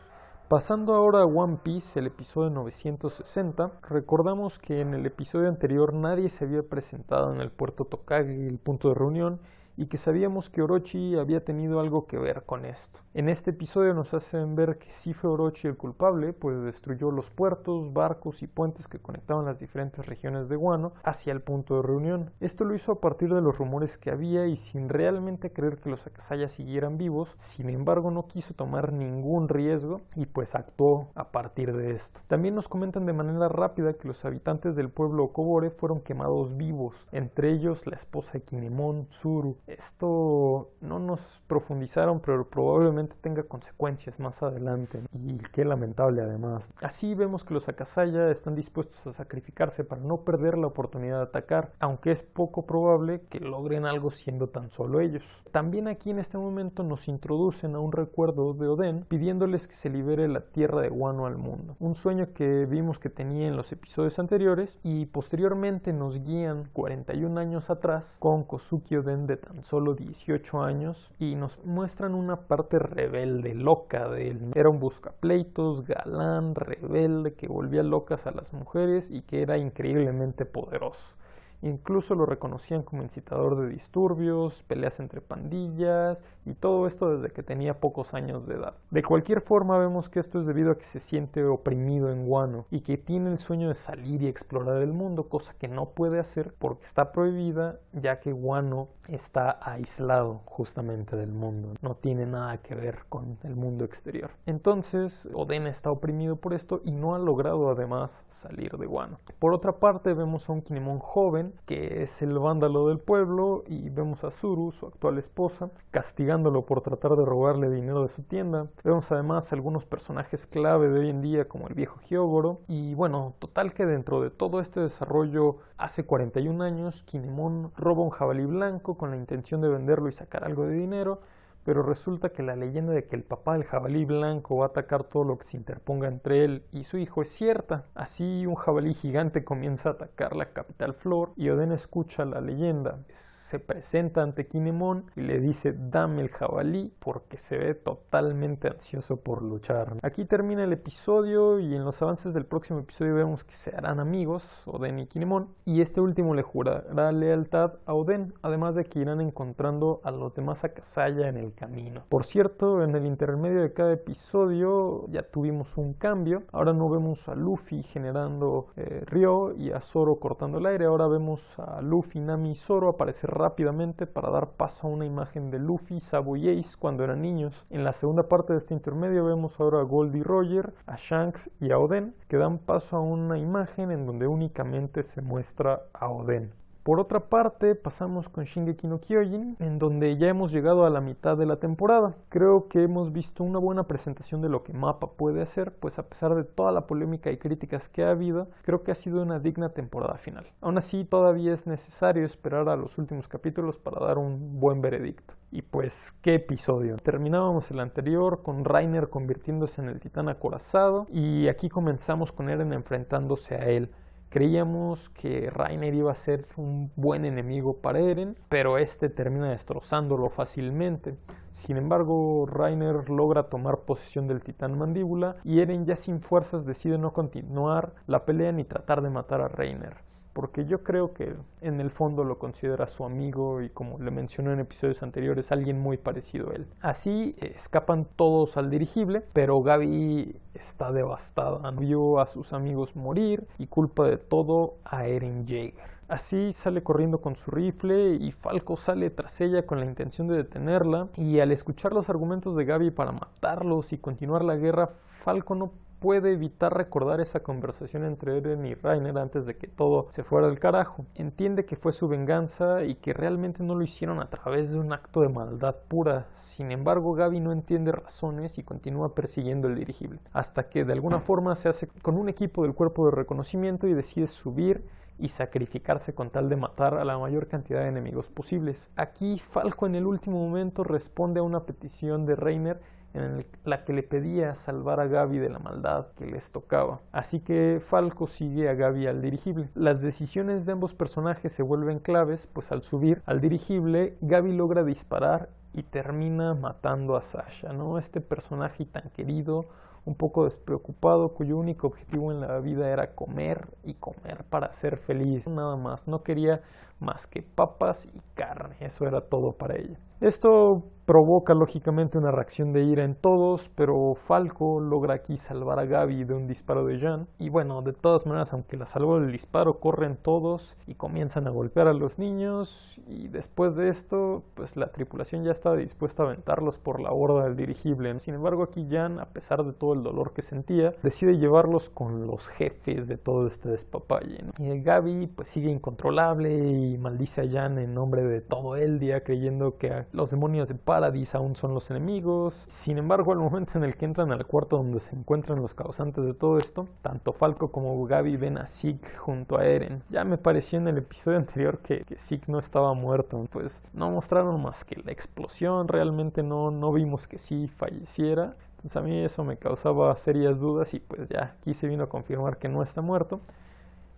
[0.48, 6.28] Pasando ahora a One Piece, el episodio 960, recordamos que en el episodio anterior nadie
[6.28, 9.40] se había presentado en el puerto Tokage, el punto de reunión,
[9.78, 13.00] y que sabíamos que Orochi había tenido algo que ver con esto.
[13.14, 17.30] En este episodio nos hacen ver que sí fue Orochi el culpable, pues destruyó los
[17.30, 21.82] puertos, barcos y puentes que conectaban las diferentes regiones de Guano hacia el punto de
[21.82, 22.32] reunión.
[22.40, 25.90] Esto lo hizo a partir de los rumores que había y sin realmente creer que
[25.90, 31.30] los Akasaya siguieran vivos, sin embargo no quiso tomar ningún riesgo y pues actuó a
[31.30, 32.20] partir de esto.
[32.26, 37.06] También nos comentan de manera rápida que los habitantes del pueblo Okobore fueron quemados vivos,
[37.12, 44.18] entre ellos la esposa de Kinemon, Tsuru, esto no nos profundizaron, pero probablemente tenga consecuencias
[44.20, 45.00] más adelante.
[45.12, 46.72] Y qué lamentable además.
[46.80, 51.24] Así vemos que los Akasaya están dispuestos a sacrificarse para no perder la oportunidad de
[51.24, 55.24] atacar, aunque es poco probable que logren algo siendo tan solo ellos.
[55.50, 59.90] También aquí en este momento nos introducen a un recuerdo de Oden pidiéndoles que se
[59.90, 61.76] libere la tierra de Wano al mundo.
[61.78, 67.40] Un sueño que vimos que tenía en los episodios anteriores y posteriormente nos guían 41
[67.40, 72.78] años atrás con Kosuki Oden de tan solo 18 años y nos muestran una parte
[72.78, 74.52] rebelde, loca de él.
[74.54, 80.44] Era un buscapleitos, galán, rebelde, que volvía locas a las mujeres y que era increíblemente
[80.44, 81.16] poderoso.
[81.62, 87.42] Incluso lo reconocían como incitador de disturbios, peleas entre pandillas y todo esto desde que
[87.42, 88.74] tenía pocos años de edad.
[88.90, 92.66] De cualquier forma vemos que esto es debido a que se siente oprimido en Guano
[92.70, 96.18] y que tiene el sueño de salir y explorar el mundo, cosa que no puede
[96.18, 102.58] hacer porque está prohibida ya que Guano está aislado justamente del mundo, no tiene nada
[102.58, 104.30] que ver con el mundo exterior.
[104.46, 109.18] Entonces Oden está oprimido por esto y no ha logrado además salir de Guano.
[109.38, 113.90] Por otra parte vemos a un Kinemon joven que es el vándalo del pueblo y
[113.90, 118.68] vemos a Zuru, su actual esposa, castigándolo por tratar de robarle dinero de su tienda.
[118.84, 123.34] Vemos además algunos personajes clave de hoy en día como el viejo Hyogoro y bueno,
[123.38, 128.96] total que dentro de todo este desarrollo hace 41 años Kinemon roba un jabalí blanco
[128.96, 131.20] con la intención de venderlo y sacar algo de dinero
[131.68, 135.04] pero resulta que la leyenda de que el papá del jabalí blanco va a atacar
[135.04, 137.84] todo lo que se interponga entre él y su hijo es cierta.
[137.94, 143.00] Así un jabalí gigante comienza a atacar la capital Flor y Oden escucha la leyenda.
[143.12, 149.18] Se presenta ante Kinemon y le dice dame el jabalí porque se ve totalmente ansioso
[149.18, 149.96] por luchar.
[150.00, 154.00] Aquí termina el episodio y en los avances del próximo episodio vemos que se harán
[154.00, 159.00] amigos, Oden y Kinemon, y este último le jurará lealtad a Oden, además de que
[159.00, 162.02] irán encontrando a los demás Akasaya en el camino.
[162.08, 166.44] Por cierto, en el intermedio de cada episodio ya tuvimos un cambio.
[166.52, 170.84] Ahora no vemos a Luffy generando eh, Ryo y a Zoro cortando el aire.
[170.84, 175.50] Ahora vemos a Luffy, Nami y Zoro aparecer rápidamente para dar paso a una imagen
[175.50, 177.66] de Luffy, Sabo y Ace cuando eran niños.
[177.70, 181.72] En la segunda parte de este intermedio vemos ahora a Goldie Roger, a Shanks y
[181.72, 186.52] a Oden que dan paso a una imagen en donde únicamente se muestra a Oden.
[186.88, 191.02] Por otra parte, pasamos con Shingeki no Kyojin, en donde ya hemos llegado a la
[191.02, 192.14] mitad de la temporada.
[192.30, 196.08] Creo que hemos visto una buena presentación de lo que Mapa puede hacer, pues a
[196.08, 199.38] pesar de toda la polémica y críticas que ha habido, creo que ha sido una
[199.38, 200.46] digna temporada final.
[200.62, 205.34] Aún así, todavía es necesario esperar a los últimos capítulos para dar un buen veredicto.
[205.50, 206.96] Y pues, qué episodio.
[206.96, 212.72] Terminábamos el anterior con Rainer convirtiéndose en el titán acorazado y aquí comenzamos con Eren
[212.72, 213.90] enfrentándose a él.
[214.30, 220.28] Creíamos que Rainer iba a ser un buen enemigo para Eren, pero este termina destrozándolo
[220.28, 221.16] fácilmente.
[221.50, 226.98] Sin embargo, Rainer logra tomar posesión del titán mandíbula y Eren ya sin fuerzas decide
[226.98, 230.07] no continuar la pelea ni tratar de matar a Rainer
[230.38, 234.52] porque yo creo que en el fondo lo considera su amigo y como le mencioné
[234.52, 236.68] en episodios anteriores, alguien muy parecido a él.
[236.80, 241.68] Así escapan todos al dirigible, pero Gaby está devastada.
[241.72, 245.90] Vio a sus amigos morir y culpa de todo a Eren Jaeger.
[246.06, 250.36] Así sale corriendo con su rifle y Falco sale tras ella con la intención de
[250.36, 255.56] detenerla y al escuchar los argumentos de Gaby para matarlos y continuar la guerra, Falco
[255.56, 260.22] no puede evitar recordar esa conversación entre Eren y Rainer antes de que todo se
[260.22, 261.06] fuera al carajo.
[261.14, 264.92] Entiende que fue su venganza y que realmente no lo hicieron a través de un
[264.92, 266.26] acto de maldad pura.
[266.32, 271.20] Sin embargo, Gaby no entiende razones y continúa persiguiendo el dirigible, hasta que de alguna
[271.20, 274.84] forma se hace con un equipo del cuerpo de reconocimiento y decide subir
[275.18, 278.90] y sacrificarse con tal de matar a la mayor cantidad de enemigos posibles.
[278.94, 282.80] Aquí Falco en el último momento responde a una petición de Reiner
[283.14, 287.00] en la que le pedía salvar a Gaby de la maldad que les tocaba.
[287.12, 289.70] Así que Falco sigue a Gaby al dirigible.
[289.74, 294.84] Las decisiones de ambos personajes se vuelven claves, pues al subir al dirigible, Gaby logra
[294.84, 297.98] disparar y termina matando a Sasha, ¿no?
[297.98, 299.66] Este personaje tan querido,
[300.04, 304.96] un poco despreocupado, cuyo único objetivo en la vida era comer y comer para ser
[304.96, 306.62] feliz, nada más, no quería
[306.98, 309.98] más que papas y carne, eso era todo para ella.
[310.20, 315.86] Esto provoca lógicamente una reacción de ira en todos, pero Falco logra aquí salvar a
[315.86, 317.26] Gaby de un disparo de Jean.
[317.38, 321.50] Y bueno, de todas maneras, aunque la salvó del disparo, corren todos y comienzan a
[321.50, 323.00] golpear a los niños.
[323.06, 327.44] Y después de esto, pues la tripulación ya estaba dispuesta a aventarlos por la borda
[327.44, 328.18] del dirigible.
[328.18, 332.26] Sin embargo, aquí Jan, a pesar de todo el dolor que sentía, decide llevarlos con
[332.26, 334.44] los jefes de todo este despapalle.
[334.58, 339.22] Y Gaby pues sigue incontrolable y maldice a Jan en nombre de todo el día,
[339.22, 342.64] creyendo que los demonios de Paradis aún son los enemigos.
[342.68, 346.24] Sin embargo, al momento en el que entran al cuarto donde se encuentran los causantes
[346.24, 350.02] de todo esto, tanto Falco como Gaby ven a Zeke junto a Eren.
[350.10, 354.60] Ya me pareció en el episodio anterior que, que no estaba muerto, pues no mostraron
[354.62, 358.56] más que la explosión, realmente no, no vimos que sí falleciera.
[358.72, 362.08] Entonces a mí eso me causaba serias dudas y pues ya aquí se vino a
[362.08, 363.40] confirmar que no está muerto.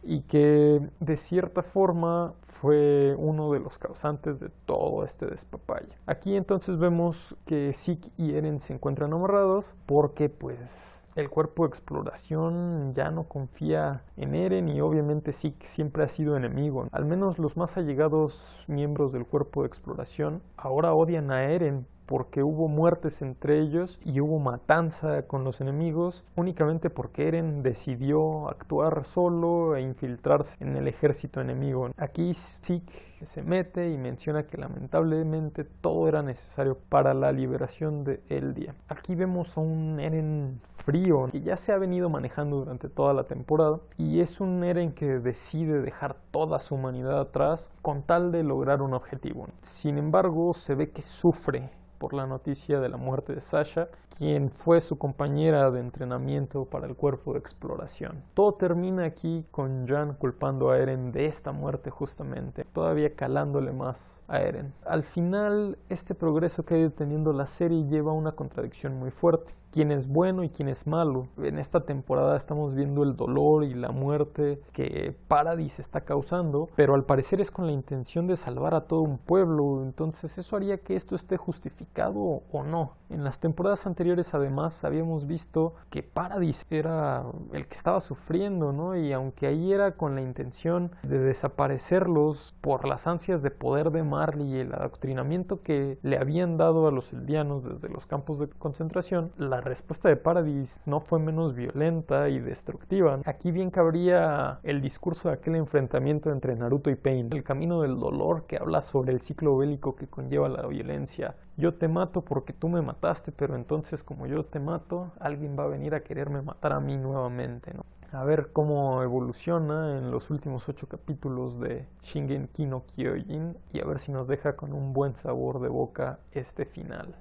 [0.03, 5.89] Y que de cierta forma fue uno de los causantes de todo este despapalle.
[6.07, 11.69] Aquí entonces vemos que Zeke y Eren se encuentran amarrados porque pues el cuerpo de
[11.69, 16.89] exploración ya no confía en Eren y obviamente Zeke siempre ha sido enemigo.
[16.93, 22.43] Al menos los más allegados miembros del cuerpo de exploración ahora odian a Eren porque
[22.43, 29.05] hubo muertes entre ellos y hubo matanza con los enemigos únicamente porque Eren decidió actuar
[29.05, 31.89] solo e infiltrarse en el ejército enemigo.
[31.97, 38.21] Aquí Zeke se mete y menciona que lamentablemente todo era necesario para la liberación de
[38.29, 38.75] Eldia.
[38.89, 43.23] Aquí vemos a un Eren frío que ya se ha venido manejando durante toda la
[43.23, 48.43] temporada y es un Eren que decide dejar toda su humanidad atrás con tal de
[48.43, 49.47] lograr un objetivo.
[49.61, 51.71] Sin embargo, se ve que sufre
[52.01, 56.87] por la noticia de la muerte de Sasha, quien fue su compañera de entrenamiento para
[56.87, 58.25] el cuerpo de exploración.
[58.33, 64.25] Todo termina aquí con Jan culpando a Eren de esta muerte justamente, todavía calándole más
[64.29, 64.73] a Eren.
[64.87, 69.11] Al final, este progreso que ha ido teniendo la serie lleva a una contradicción muy
[69.11, 71.29] fuerte quién es bueno y quién es malo.
[71.39, 76.95] En esta temporada estamos viendo el dolor y la muerte que Paradis está causando, pero
[76.95, 80.79] al parecer es con la intención de salvar a todo un pueblo, entonces eso haría
[80.79, 82.95] que esto esté justificado o no.
[83.09, 88.97] En las temporadas anteriores además habíamos visto que Paradis era el que estaba sufriendo, ¿no?
[88.97, 94.03] Y aunque ahí era con la intención de desaparecerlos por las ansias de poder de
[94.03, 98.49] Marley y el adoctrinamiento que le habían dado a los eldianos desde los campos de
[98.49, 103.21] concentración, la la respuesta de Paradis no fue menos violenta y destructiva.
[103.27, 107.99] Aquí bien cabría el discurso de aquel enfrentamiento entre Naruto y Pain, el camino del
[107.99, 111.37] dolor que habla sobre el ciclo bélico que conlleva la violencia.
[111.59, 115.65] Yo te mato porque tú me mataste, pero entonces como yo te mato, alguien va
[115.65, 117.85] a venir a quererme matar a mí nuevamente, ¿no?
[118.13, 123.85] a ver cómo evoluciona en los últimos ocho capítulos de Shingen Kino Kyojin y a
[123.85, 127.15] ver si nos deja con un buen sabor de boca este final.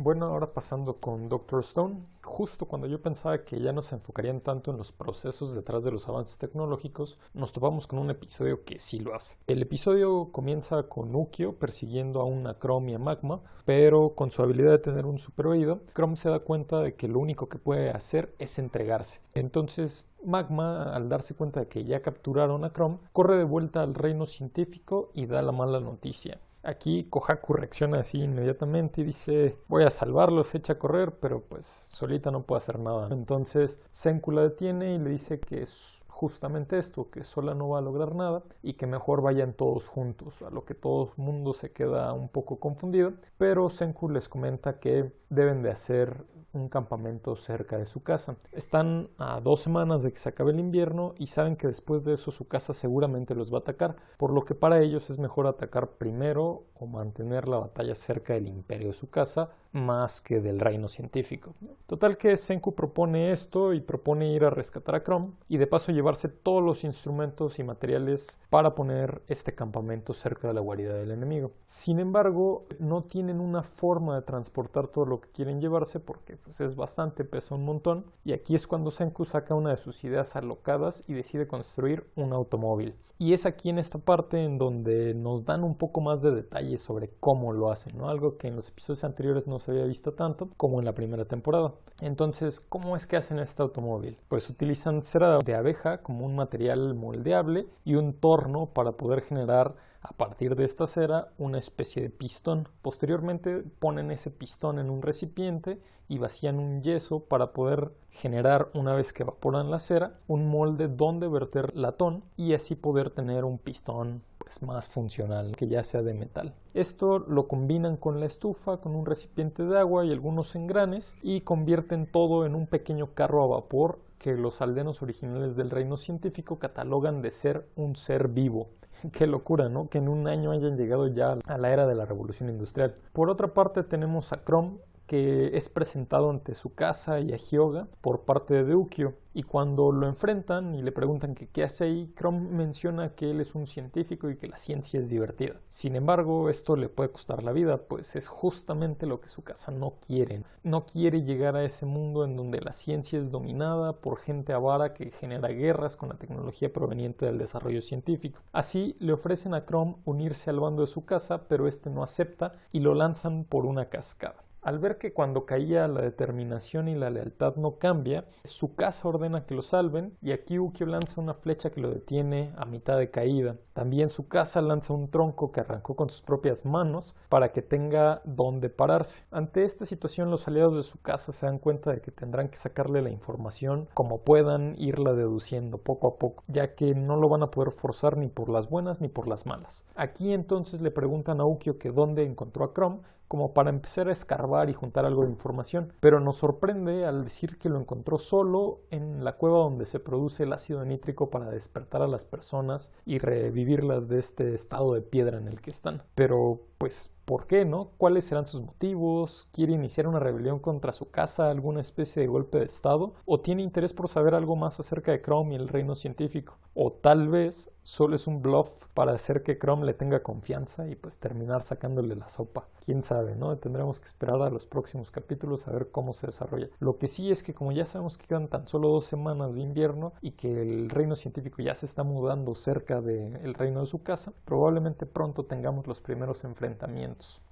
[0.00, 4.40] Bueno, ahora pasando con Doctor Stone, justo cuando yo pensaba que ya no se enfocarían
[4.42, 8.78] tanto en los procesos detrás de los avances tecnológicos, nos topamos con un episodio que
[8.78, 9.38] sí lo hace.
[9.48, 14.40] El episodio comienza con Ukio persiguiendo a una Chrome y a Magma, pero con su
[14.40, 17.58] habilidad de tener un super oído, Chrome se da cuenta de que lo único que
[17.58, 19.20] puede hacer es entregarse.
[19.34, 23.94] Entonces Magma, al darse cuenta de que ya capturaron a Chrome, corre de vuelta al
[23.94, 26.38] reino científico y da la mala noticia.
[26.62, 31.86] Aquí Kohaku reacciona así inmediatamente y dice voy a salvarlos, echa a correr, pero pues
[31.90, 33.08] solita no puede hacer nada.
[33.10, 37.78] Entonces Senku la detiene y le dice que es justamente esto, que sola no va
[37.78, 41.52] a lograr nada y que mejor vayan todos juntos, a lo que todo el mundo
[41.52, 47.36] se queda un poco confundido, pero Senku les comenta que deben de hacer un campamento
[47.36, 48.36] cerca de su casa.
[48.52, 52.14] Están a dos semanas de que se acabe el invierno y saben que después de
[52.14, 55.46] eso su casa seguramente los va a atacar, por lo que para ellos es mejor
[55.46, 60.60] atacar primero o mantener la batalla cerca del imperio de su casa más que del
[60.60, 61.54] reino científico.
[61.86, 65.92] Total que Senku propone esto y propone ir a rescatar a Chrome y de paso
[65.92, 71.10] llevarse todos los instrumentos y materiales para poner este campamento cerca de la guarida del
[71.10, 71.52] enemigo.
[71.66, 76.60] Sin embargo, no tienen una forma de transportar todo lo que quieren llevarse porque pues,
[76.60, 80.36] es bastante, pesa un montón y aquí es cuando Senku saca una de sus ideas
[80.36, 82.94] alocadas y decide construir un automóvil.
[83.20, 86.80] Y es aquí en esta parte en donde nos dan un poco más de detalles
[86.80, 88.08] sobre cómo lo hacen, ¿no?
[88.08, 91.24] Algo que en los episodios anteriores no se había visto tanto como en la primera
[91.24, 91.74] temporada.
[92.00, 94.18] Entonces, ¿cómo es que hacen este automóvil?
[94.28, 99.74] Pues utilizan cera de abeja como un material moldeable y un torno para poder generar
[100.00, 102.68] a partir de esta cera una especie de pistón.
[102.82, 108.94] Posteriormente ponen ese pistón en un recipiente y vacían un yeso para poder generar, una
[108.94, 113.58] vez que evaporan la cera, un molde donde verter latón y así poder tener un
[113.58, 116.54] pistón pues, más funcional que ya sea de metal.
[116.72, 121.42] Esto lo combinan con la estufa, con un recipiente de agua y algunos engranes y
[121.42, 126.58] convierten todo en un pequeño carro a vapor que los aldeanos originales del reino científico
[126.58, 128.70] catalogan de ser un ser vivo.
[129.12, 129.88] Qué locura, ¿no?
[129.88, 132.94] Que en un año hayan llegado ya a la era de la revolución industrial.
[133.12, 134.78] Por otra parte tenemos a Chrome,
[135.08, 139.14] que es presentado ante su casa y a Hyoga por parte de Ukyo.
[139.34, 143.40] Y cuando lo enfrentan y le preguntan que qué hace ahí, Chrome menciona que él
[143.40, 145.60] es un científico y que la ciencia es divertida.
[145.68, 149.70] Sin embargo, esto le puede costar la vida, pues es justamente lo que su casa
[149.70, 150.42] no quiere.
[150.64, 154.92] No quiere llegar a ese mundo en donde la ciencia es dominada por gente avara
[154.92, 158.40] que genera guerras con la tecnología proveniente del desarrollo científico.
[158.52, 162.54] Así le ofrecen a Chrome unirse al bando de su casa, pero este no acepta
[162.72, 164.47] y lo lanzan por una cascada.
[164.68, 169.46] Al ver que cuando caía la determinación y la lealtad no cambia, su casa ordena
[169.46, 173.10] que lo salven y aquí Ukyo lanza una flecha que lo detiene a mitad de
[173.10, 173.56] caída.
[173.72, 178.20] También su casa lanza un tronco que arrancó con sus propias manos para que tenga
[178.26, 179.24] donde pararse.
[179.30, 182.58] Ante esta situación los aliados de su casa se dan cuenta de que tendrán que
[182.58, 187.42] sacarle la información como puedan irla deduciendo poco a poco, ya que no lo van
[187.42, 189.86] a poder forzar ni por las buenas ni por las malas.
[189.94, 192.98] Aquí entonces le preguntan a Ukyo que dónde encontró a Chrome
[193.28, 197.58] como para empezar a escarbar y juntar algo de información, pero nos sorprende al decir
[197.58, 202.02] que lo encontró solo en la cueva donde se produce el ácido nítrico para despertar
[202.02, 206.02] a las personas y revivirlas de este estado de piedra en el que están.
[206.14, 207.90] Pero pues ¿Por qué, no?
[207.98, 209.50] ¿Cuáles serán sus motivos?
[209.52, 213.12] ¿Quiere iniciar una rebelión contra su casa, alguna especie de golpe de Estado?
[213.26, 216.56] ¿O tiene interés por saber algo más acerca de Chrome y el reino científico?
[216.72, 220.96] ¿O tal vez solo es un bluff para hacer que Chrome le tenga confianza y
[220.96, 222.68] pues terminar sacándole la sopa?
[222.82, 223.54] ¿Quién sabe, no?
[223.58, 226.68] Tendremos que esperar a los próximos capítulos a ver cómo se desarrolla.
[226.78, 229.60] Lo que sí es que como ya sabemos que quedan tan solo dos semanas de
[229.60, 234.02] invierno y que el reino científico ya se está mudando cerca del reino de su
[234.02, 236.67] casa, probablemente pronto tengamos los primeros enfrentamientos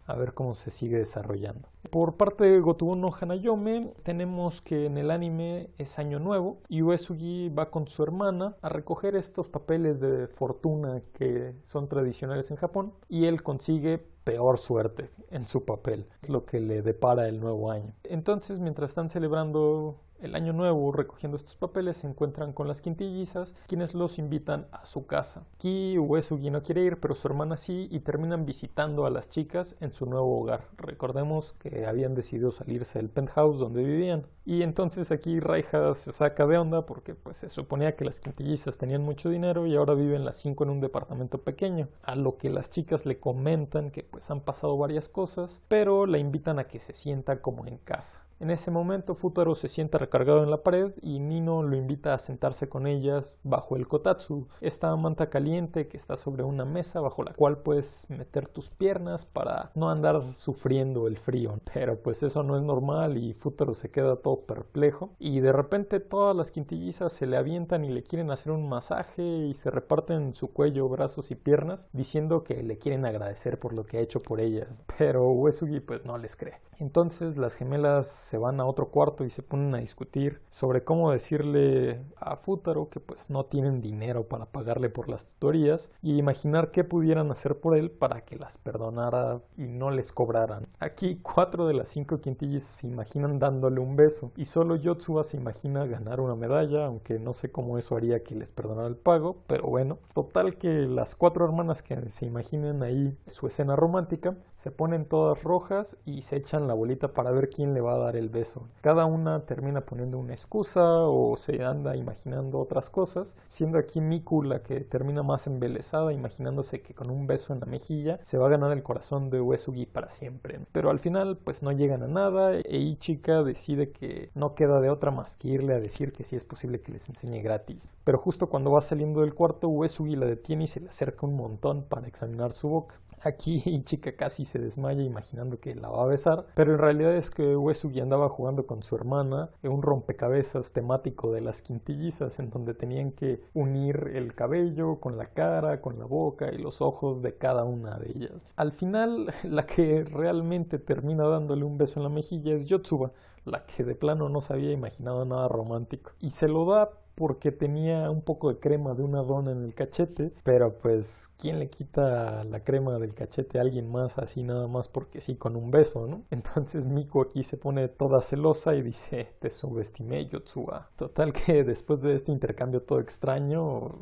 [0.06, 1.68] a ver cómo se sigue desarrollando.
[1.90, 6.82] Por parte de Gotobu no Hanayome, tenemos que en el anime es año nuevo y
[6.82, 12.56] Uesugi va con su hermana a recoger estos papeles de fortuna que son tradicionales en
[12.56, 17.70] Japón y él consigue peor suerte en su papel, lo que le depara el nuevo
[17.70, 17.92] año.
[18.02, 23.54] Entonces, mientras están celebrando el año nuevo, recogiendo estos papeles, se encuentran con las quintillizas,
[23.66, 25.44] quienes los invitan a su casa.
[25.58, 29.76] Ki Uesugi no quiere ir, pero su hermana sí, y terminan visitando a las chicas
[29.80, 30.68] en su nuevo hogar.
[30.76, 34.26] Recordemos que habían decidido salirse del penthouse donde vivían.
[34.44, 38.78] Y entonces aquí Raija se saca de onda porque pues se suponía que las quintillizas
[38.78, 41.88] tenían mucho dinero y ahora viven las cinco en un departamento pequeño.
[42.02, 46.18] A lo que las chicas le comentan que pues han pasado varias cosas, pero la
[46.18, 48.25] invitan a que se sienta como en casa.
[48.38, 52.18] En ese momento Futaro se sienta recargado en la pared y Nino lo invita a
[52.18, 57.22] sentarse con ellas bajo el kotatsu, esta manta caliente que está sobre una mesa bajo
[57.22, 61.60] la cual puedes meter tus piernas para no andar sufriendo el frío.
[61.72, 65.98] Pero pues eso no es normal y Futaro se queda todo perplejo y de repente
[65.98, 70.34] todas las quintillizas se le avientan y le quieren hacer un masaje y se reparten
[70.34, 74.20] su cuello, brazos y piernas diciendo que le quieren agradecer por lo que ha hecho
[74.20, 74.84] por ellas.
[74.98, 76.60] Pero Uesugi pues no les cree.
[76.78, 81.12] Entonces las gemelas se van a otro cuarto y se ponen a discutir sobre cómo
[81.12, 86.72] decirle a Futaro que pues no tienen dinero para pagarle por las tutorías y imaginar
[86.72, 90.66] qué pudieran hacer por él para que las perdonara y no les cobraran.
[90.80, 95.36] Aquí cuatro de las cinco quintillas se imaginan dándole un beso y solo Yotsuba se
[95.36, 99.36] imagina ganar una medalla, aunque no sé cómo eso haría que les perdonara el pago,
[99.46, 104.36] pero bueno, total que las cuatro hermanas que se imaginen ahí su escena romántica
[104.66, 107.98] se ponen todas rojas y se echan la bolita para ver quién le va a
[107.98, 108.66] dar el beso.
[108.80, 114.42] Cada una termina poniendo una excusa o se anda imaginando otras cosas, siendo aquí Miku
[114.42, 118.48] la que termina más embelesada, imaginándose que con un beso en la mejilla se va
[118.48, 120.58] a ganar el corazón de Uesugi para siempre.
[120.72, 124.90] Pero al final pues no llegan a nada e Ichika decide que no queda de
[124.90, 127.88] otra más que irle a decir que sí es posible que les enseñe gratis.
[128.02, 131.36] Pero justo cuando va saliendo del cuarto Uesugi la detiene y se le acerca un
[131.36, 132.96] montón para examinar su boca.
[133.22, 137.30] Aquí Chica casi se desmaya imaginando que la va a besar, pero en realidad es
[137.30, 142.50] que Uesugi andaba jugando con su hermana en un rompecabezas temático de las quintillizas en
[142.50, 147.22] donde tenían que unir el cabello con la cara, con la boca y los ojos
[147.22, 148.52] de cada una de ellas.
[148.56, 153.12] Al final, la que realmente termina dándole un beso en la mejilla es Yotsuba,
[153.46, 156.12] la que de plano no se había imaginado nada romántico.
[156.20, 159.74] Y se lo da porque tenía un poco de crema de una dona en el
[159.74, 164.68] cachete, pero pues ¿quién le quita la crema del cachete a alguien más así nada
[164.68, 166.24] más porque sí con un beso, ¿no?
[166.30, 170.90] Entonces Miko aquí se pone toda celosa y dice, te subestimé Yotsuba.
[170.96, 173.94] Total que después de este intercambio todo extraño,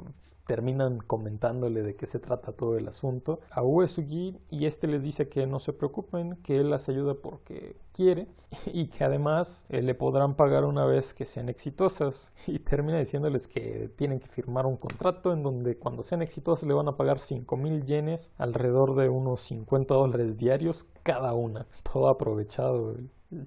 [0.47, 5.29] terminan comentándole de qué se trata todo el asunto a Uesugi y este les dice
[5.29, 8.29] que no se preocupen, que él las ayuda porque quiere
[8.67, 13.49] y que además eh, le podrán pagar una vez que sean exitosas y termina diciéndoles
[13.49, 17.19] que tienen que firmar un contrato en donde cuando sean exitosas le van a pagar
[17.19, 21.67] 5 mil yenes, alrededor de unos 50 dólares diarios cada una.
[21.83, 22.95] Todo aprovechado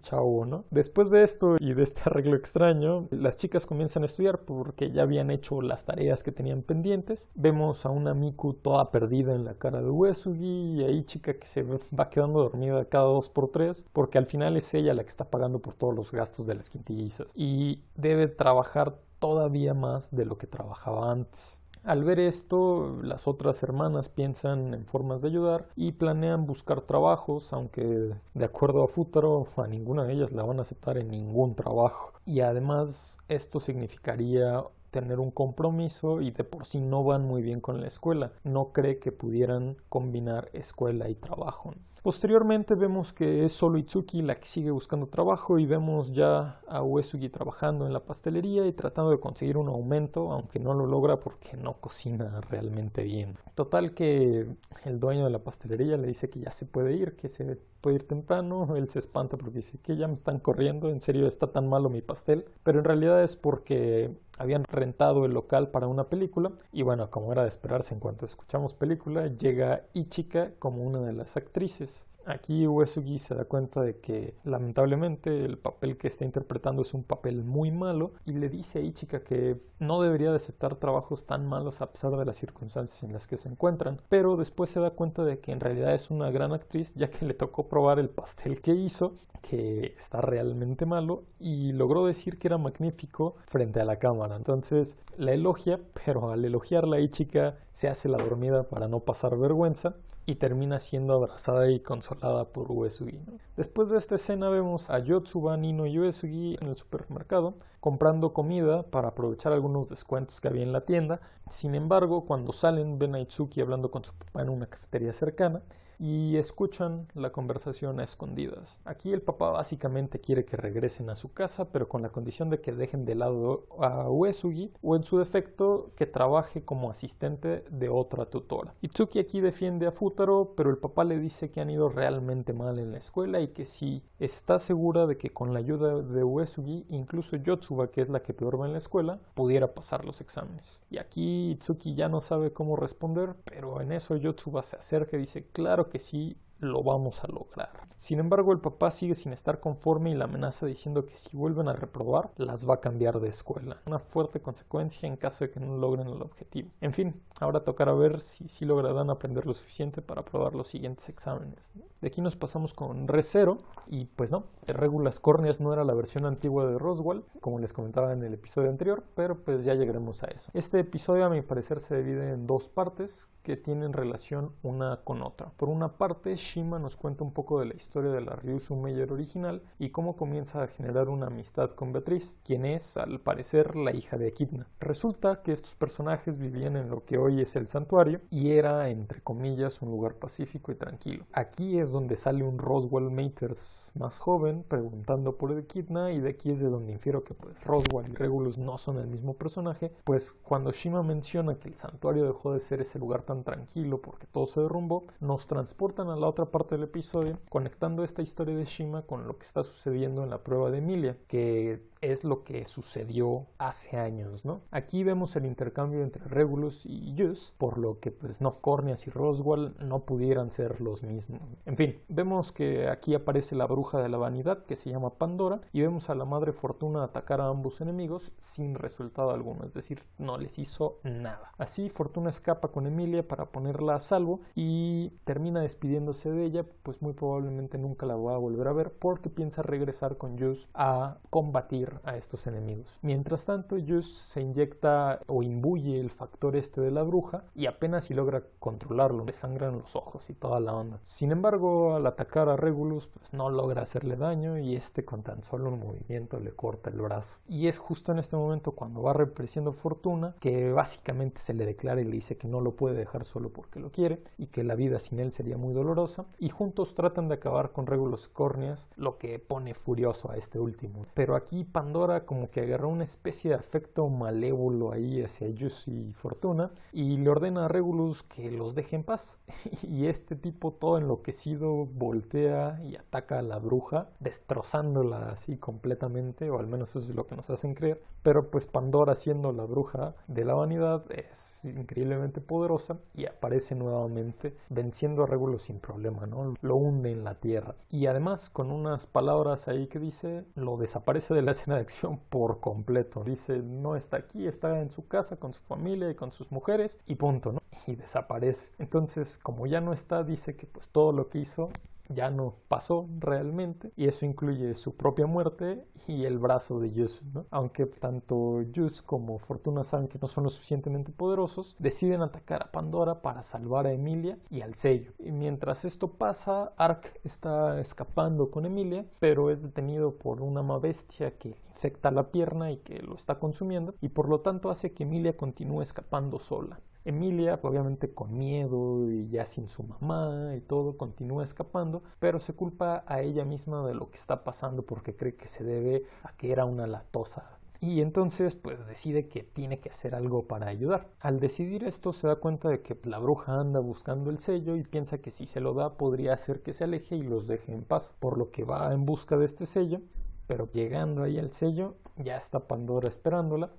[0.01, 0.65] chavo, ¿no?
[0.71, 5.03] Después de esto y de este arreglo extraño, las chicas comienzan a estudiar porque ya
[5.03, 7.29] habían hecho las tareas que tenían pendientes.
[7.35, 11.47] Vemos a una Miku toda perdida en la cara de Uesugi y ahí chica que
[11.47, 15.09] se va quedando dormida cada dos por tres porque al final es ella la que
[15.09, 20.25] está pagando por todos los gastos de las quintillizas y debe trabajar todavía más de
[20.25, 21.61] lo que trabajaba antes.
[21.87, 27.53] Al ver esto, las otras hermanas piensan en formas de ayudar y planean buscar trabajos,
[27.53, 31.55] aunque de acuerdo a Futaro, a ninguna de ellas la van a aceptar en ningún
[31.55, 32.11] trabajo.
[32.25, 37.61] Y además esto significaría tener un compromiso y de por sí no van muy bien
[37.61, 38.31] con la escuela.
[38.43, 41.73] No cree que pudieran combinar escuela y trabajo.
[42.07, 46.81] Posteriormente vemos que es solo Itsuki la que sigue buscando trabajo y vemos ya a
[46.81, 51.19] Uesugi trabajando en la pastelería y tratando de conseguir un aumento, aunque no lo logra
[51.19, 53.35] porque no cocina realmente bien.
[53.55, 54.47] Total que
[54.85, 57.97] el dueño de la pastelería le dice que ya se puede ir, que se puede
[57.97, 61.51] ir temprano, él se espanta porque dice que ya me están corriendo, en serio está
[61.51, 66.05] tan malo mi pastel, pero en realidad es porque habían rentado el local para una
[66.05, 70.99] película y bueno, como era de esperarse en cuanto escuchamos película, llega Ichika como una
[70.99, 76.25] de las actrices Aquí Uesugi se da cuenta de que lamentablemente el papel que está
[76.25, 80.35] interpretando es un papel muy malo y le dice a Ichika que no debería de
[80.35, 84.35] aceptar trabajos tan malos a pesar de las circunstancias en las que se encuentran, pero
[84.35, 87.33] después se da cuenta de que en realidad es una gran actriz ya que le
[87.33, 92.57] tocó probar el pastel que hizo, que está realmente malo y logró decir que era
[92.57, 94.35] magnífico frente a la cámara.
[94.35, 99.95] Entonces la elogia, pero al elogiarla Ichika se hace la dormida para no pasar vergüenza
[100.27, 103.19] y termina siendo abrazada y consolada por Uesugi.
[103.55, 108.83] Después de esta escena vemos a Yotsuba, Nino y Uesugi en el supermercado comprando comida
[108.83, 111.21] para aprovechar algunos descuentos que había en la tienda.
[111.49, 115.61] Sin embargo, cuando salen ven a Itsuki hablando con su papá en una cafetería cercana
[115.99, 118.81] y escuchan la conversación a escondidas.
[118.85, 122.61] Aquí el papá básicamente quiere que regresen a su casa, pero con la condición de
[122.61, 127.89] que dejen de lado a Uesugi o en su defecto que trabaje como asistente de
[127.89, 128.73] otra tutora.
[128.81, 132.79] Itsuki aquí defiende a Futaro, pero el papá le dice que han ido realmente mal
[132.79, 136.85] en la escuela y que si está segura de que con la ayuda de Uesugi,
[136.89, 140.81] incluso Yotsuba, que es la que peor va en la escuela, pudiera pasar los exámenes.
[140.89, 145.21] Y aquí Itsuki ya no sabe cómo responder, pero en eso Yotsuba se acerca y
[145.21, 147.87] dice, claro que sí lo vamos a lograr.
[147.95, 151.67] Sin embargo, el papá sigue sin estar conforme y la amenaza diciendo que si vuelven
[151.67, 153.81] a reprobar, las va a cambiar de escuela.
[153.87, 156.69] Una fuerte consecuencia en caso de que no logren el objetivo.
[156.79, 161.09] En fin, ahora tocará ver si sí lograrán aprender lo suficiente para aprobar los siguientes
[161.09, 161.73] exámenes.
[162.01, 163.57] De aquí nos pasamos con Recero
[163.87, 168.13] y pues no, Regulas Córneas no era la versión antigua de Roswell, como les comentaba
[168.13, 170.51] en el episodio anterior, pero pues ya llegaremos a eso.
[170.53, 175.21] Este episodio a mi parecer se divide en dos partes que tienen relación una con
[175.21, 175.53] otra.
[175.55, 179.13] Por una parte, Shima nos cuenta un poco de la historia de la Ryusu Meyer
[179.13, 183.95] original y cómo comienza a generar una amistad con Beatriz, quien es, al parecer, la
[183.95, 184.67] hija de Echidna.
[184.81, 189.21] Resulta que estos personajes vivían en lo que hoy es el santuario y era, entre
[189.21, 191.23] comillas, un lugar pacífico y tranquilo.
[191.31, 196.51] Aquí es donde sale un Roswell Maters más joven preguntando por Echidna y de aquí
[196.51, 200.33] es de donde infiero que pues Roswell y Regulus no son el mismo personaje, pues
[200.33, 204.45] cuando Shima menciona que el santuario dejó de ser ese lugar tan tranquilo porque todo
[204.45, 209.03] se derrumbó, nos transportan a la otra parte del episodio conectando esta historia de Shima
[209.03, 213.47] con lo que está sucediendo en la prueba de Emilia, que es lo que sucedió
[213.57, 214.61] hace años, ¿no?
[214.71, 219.09] Aquí vemos el intercambio entre Regulus y Jus, por lo que pues no, Cornias y
[219.09, 221.41] Roswell no pudieran ser los mismos.
[221.65, 225.61] En fin, vemos que aquí aparece la bruja de la vanidad que se llama Pandora
[225.73, 230.01] y vemos a la madre Fortuna atacar a ambos enemigos sin resultado alguno, es decir,
[230.17, 231.51] no les hizo nada.
[231.57, 237.01] Así Fortuna escapa con Emilia para ponerla a salvo y termina despidiéndose de ella, pues
[237.01, 241.17] muy probablemente nunca la va a volver a ver porque piensa regresar con Jus a
[241.29, 242.97] combatir a estos enemigos.
[243.01, 248.05] Mientras tanto, Jus se inyecta o imbuye el factor este de la bruja y apenas
[248.05, 250.99] si logra controlarlo, le sangran los ojos y toda la onda.
[251.03, 255.43] Sin embargo, al atacar a Regulus, pues no logra hacerle daño y este con tan
[255.43, 257.39] solo un movimiento le corta el brazo.
[257.47, 262.01] Y es justo en este momento cuando va represiendo Fortuna que básicamente se le declara
[262.01, 264.75] y le dice que no lo puede dejar solo porque lo quiere y que la
[264.75, 269.17] vida sin él sería muy dolorosa y juntos tratan de acabar con Regulus Cornias, lo
[269.17, 271.05] que pone furioso a este último.
[271.13, 276.13] Pero aquí Pandora como que agarró una especie de afecto malévolo ahí hacia Jus y
[276.13, 279.39] Fortuna y le ordena a Regulus que los deje en paz.
[279.81, 286.59] y este tipo todo enloquecido voltea y ataca a la bruja, destrozándola así completamente, o
[286.59, 288.01] al menos eso es lo que nos hacen creer.
[288.23, 294.55] Pero pues Pandora siendo la bruja de la vanidad es increíblemente poderosa y aparece nuevamente
[294.69, 296.55] venciendo a Regulus sin problema, ¿no?
[296.61, 297.75] Lo hunde en la tierra.
[297.89, 302.19] Y además con unas palabras ahí que dice, lo desaparece de la escena de acción
[302.29, 303.23] por completo.
[303.23, 306.99] Dice, no está aquí, está en su casa con su familia y con sus mujeres
[307.05, 307.61] y punto, ¿no?
[307.85, 308.71] Y desaparece.
[308.79, 311.69] Entonces, como ya no está, dice que pues todo lo que hizo
[312.09, 317.23] ya no pasó realmente y eso incluye su propia muerte y el brazo de Jus,
[317.51, 322.71] aunque tanto Jus como Fortuna saben que no son lo suficientemente poderosos, deciden atacar a
[322.71, 325.13] Pandora para salvar a Emilia y al sello.
[325.19, 330.79] Y mientras esto pasa, Ark está escapando con Emilia, pero es detenido por una ama
[330.79, 334.93] bestia que infecta la pierna y que lo está consumiendo y por lo tanto hace
[334.93, 336.79] que Emilia continúe escapando sola.
[337.07, 342.53] Emilia, obviamente con miedo y ya sin su mamá y todo, continúa escapando, pero se
[342.53, 346.33] culpa a ella misma de lo que está pasando porque cree que se debe a
[346.35, 351.09] que era una latosa y entonces pues decide que tiene que hacer algo para ayudar.
[351.19, 354.83] Al decidir esto se da cuenta de que la bruja anda buscando el sello y
[354.83, 357.83] piensa que si se lo da podría hacer que se aleje y los deje en
[357.83, 360.01] paz, por lo que va en busca de este sello
[360.47, 363.69] pero llegando ahí al sello ya está Pandora esperándola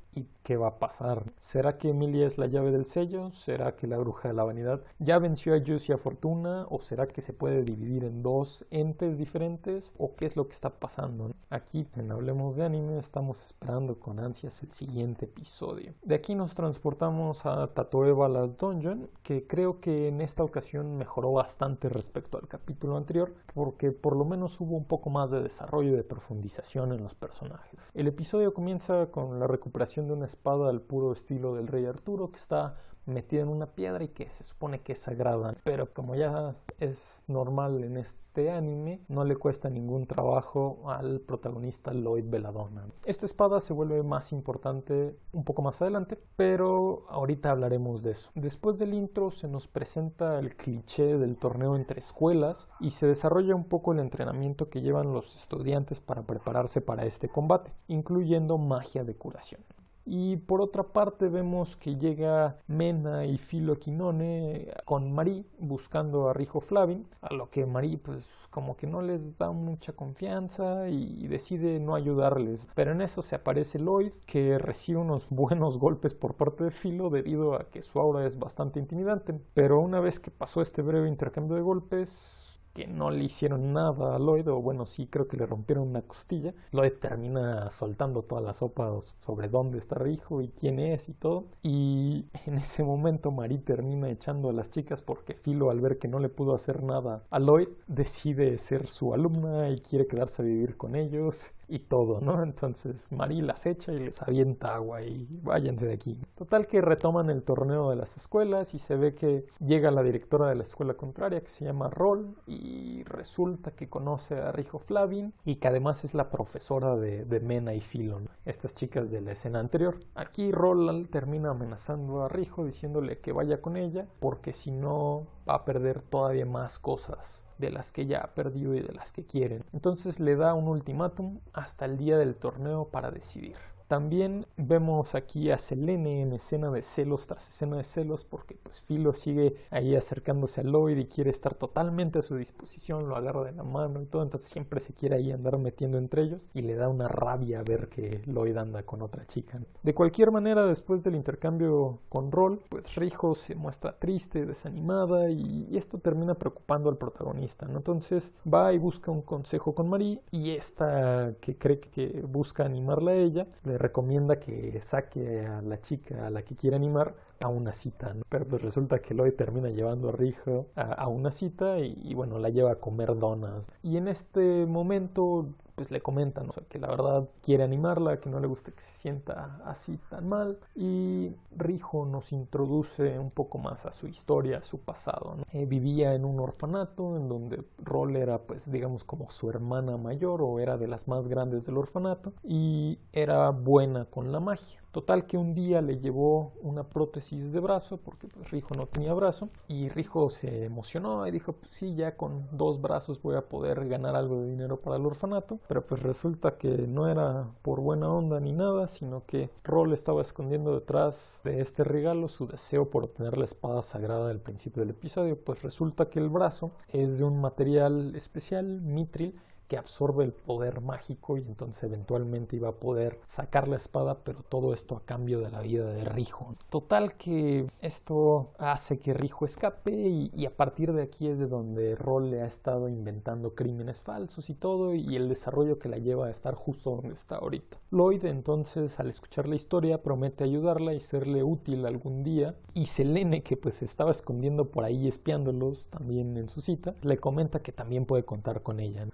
[0.42, 1.24] ¿qué va a pasar?
[1.38, 3.30] ¿Será que Emilia es la llave del sello?
[3.32, 6.66] ¿Será que la bruja de la vanidad ya venció a Jus y a Fortuna?
[6.70, 9.94] ¿O será que se puede dividir en dos entes diferentes?
[9.98, 11.32] ¿O qué es lo que está pasando?
[11.50, 15.94] Aquí en Hablemos de Anime estamos esperando con ansias el siguiente episodio.
[16.02, 21.32] De aquí nos transportamos a Tatoeba Las Dungeon, que creo que en esta ocasión mejoró
[21.32, 25.92] bastante respecto al capítulo anterior, porque por lo menos hubo un poco más de desarrollo
[25.92, 27.80] y de profundización en los personajes.
[27.94, 32.30] El episodio comienza con la recuperación de una espada al puro estilo del rey Arturo
[32.30, 32.76] que está
[33.08, 35.54] metida en una piedra y que se supone que es sagrada.
[35.64, 41.92] Pero como ya es normal en este anime, no le cuesta ningún trabajo al protagonista
[41.92, 42.86] Lloyd Belladonna.
[43.04, 48.30] Esta espada se vuelve más importante un poco más adelante, pero ahorita hablaremos de eso.
[48.34, 53.56] Después del intro se nos presenta el cliché del torneo entre escuelas y se desarrolla
[53.56, 59.02] un poco el entrenamiento que llevan los estudiantes para prepararse para este combate, incluyendo magia
[59.02, 59.62] de curación.
[60.10, 66.32] Y por otra parte vemos que llega Mena y Filo Quinone con Marí buscando a
[66.32, 71.26] Rijo Flavin, a lo que Marí pues como que no les da mucha confianza y
[71.28, 72.70] decide no ayudarles.
[72.74, 77.10] Pero en eso se aparece Lloyd que recibe unos buenos golpes por parte de Filo
[77.10, 79.38] debido a que su aura es bastante intimidante.
[79.52, 82.47] Pero una vez que pasó este breve intercambio de golpes,
[82.78, 86.02] que no le hicieron nada a Lloyd, o bueno, sí creo que le rompieron una
[86.02, 86.54] costilla.
[86.70, 91.46] Lloyd termina soltando toda la sopa sobre dónde está Rijo y quién es y todo.
[91.60, 96.06] Y en ese momento Marie termina echando a las chicas porque Filo al ver que
[96.06, 100.44] no le pudo hacer nada a Lloyd decide ser su alumna y quiere quedarse a
[100.44, 102.42] vivir con ellos y todo, ¿no?
[102.42, 106.18] Entonces Marie las echa y les avienta agua y váyanse de aquí.
[106.34, 110.48] Total que retoman el torneo de las escuelas y se ve que llega la directora
[110.48, 115.34] de la escuela contraria que se llama Roll y resulta que conoce a Rijo Flavin
[115.44, 119.60] y que además es la profesora de, Mena y Filon, estas chicas de la escena
[119.60, 120.00] anterior.
[120.14, 125.54] Aquí Roll termina amenazando a Rijo diciéndole que vaya con ella porque si no va
[125.54, 129.24] a perder todavía más cosas de las que ya ha perdido y de las que
[129.24, 129.64] quieren.
[129.72, 133.56] Entonces le da un ultimátum hasta el día del torneo para decidir.
[133.88, 138.82] También vemos aquí a Selene en escena de celos tras escena de celos porque pues
[138.82, 143.44] Philo sigue ahí acercándose a Lloyd y quiere estar totalmente a su disposición, lo agarra
[143.44, 146.60] de la mano y todo, entonces siempre se quiere ahí andar metiendo entre ellos y
[146.60, 149.58] le da una rabia ver que Lloyd anda con otra chica.
[149.82, 155.66] De cualquier manera, después del intercambio con Roll, pues Rijo se muestra triste, desanimada y,
[155.78, 157.78] esto termina preocupando al protagonista, ¿no?
[157.78, 163.12] Entonces va y busca un consejo con Marie y esta que cree que busca animarla
[163.12, 167.48] a ella, le recomienda que saque a la chica a la que quiere animar a
[167.48, 171.96] una cita, pero pues resulta que Lloyd termina llevando a Rijo a, una cita y,
[172.02, 173.70] y, bueno, la lleva a comer donas.
[173.82, 175.46] Y en este momento
[175.78, 179.60] pues le comentan, que la verdad quiere animarla, que no le gusta que se sienta
[179.64, 180.58] así tan mal.
[180.74, 185.36] Y Rijo nos introduce un poco más a su historia, a su pasado.
[185.52, 190.42] Eh, vivía en un orfanato en donde Roll era, pues, digamos, como su hermana mayor
[190.42, 194.80] o era de las más grandes del orfanato y era buena con la magia.
[194.90, 199.12] Total que un día le llevó una prótesis de brazo porque pues, Rijo no tenía
[199.12, 203.42] brazo y Rijo se emocionó y dijo, pues sí, ya con dos brazos voy a
[203.42, 205.60] poder ganar algo de dinero para el orfanato.
[205.68, 210.22] Pero pues resulta que no era por buena onda ni nada, sino que Roll estaba
[210.22, 214.90] escondiendo detrás de este regalo su deseo por obtener la espada sagrada del principio del
[214.90, 215.38] episodio.
[215.38, 219.38] Pues resulta que el brazo es de un material especial, mitril,
[219.68, 224.42] que absorbe el poder mágico y entonces eventualmente iba a poder sacar la espada, pero
[224.42, 226.54] todo esto a cambio de la vida de Rijo.
[226.70, 231.94] Total que esto hace que Rijo escape y, a partir de aquí es de donde
[231.94, 236.26] Roll le ha estado inventando crímenes falsos y todo y el desarrollo que la lleva
[236.26, 237.76] a estar justo donde está ahorita.
[237.90, 243.42] Lloyd entonces al escuchar la historia promete ayudarla y serle útil algún día y Selene
[243.42, 248.06] que pues estaba escondiendo por ahí espiándolos también en su cita le comenta que también
[248.06, 249.06] puede contar con ella.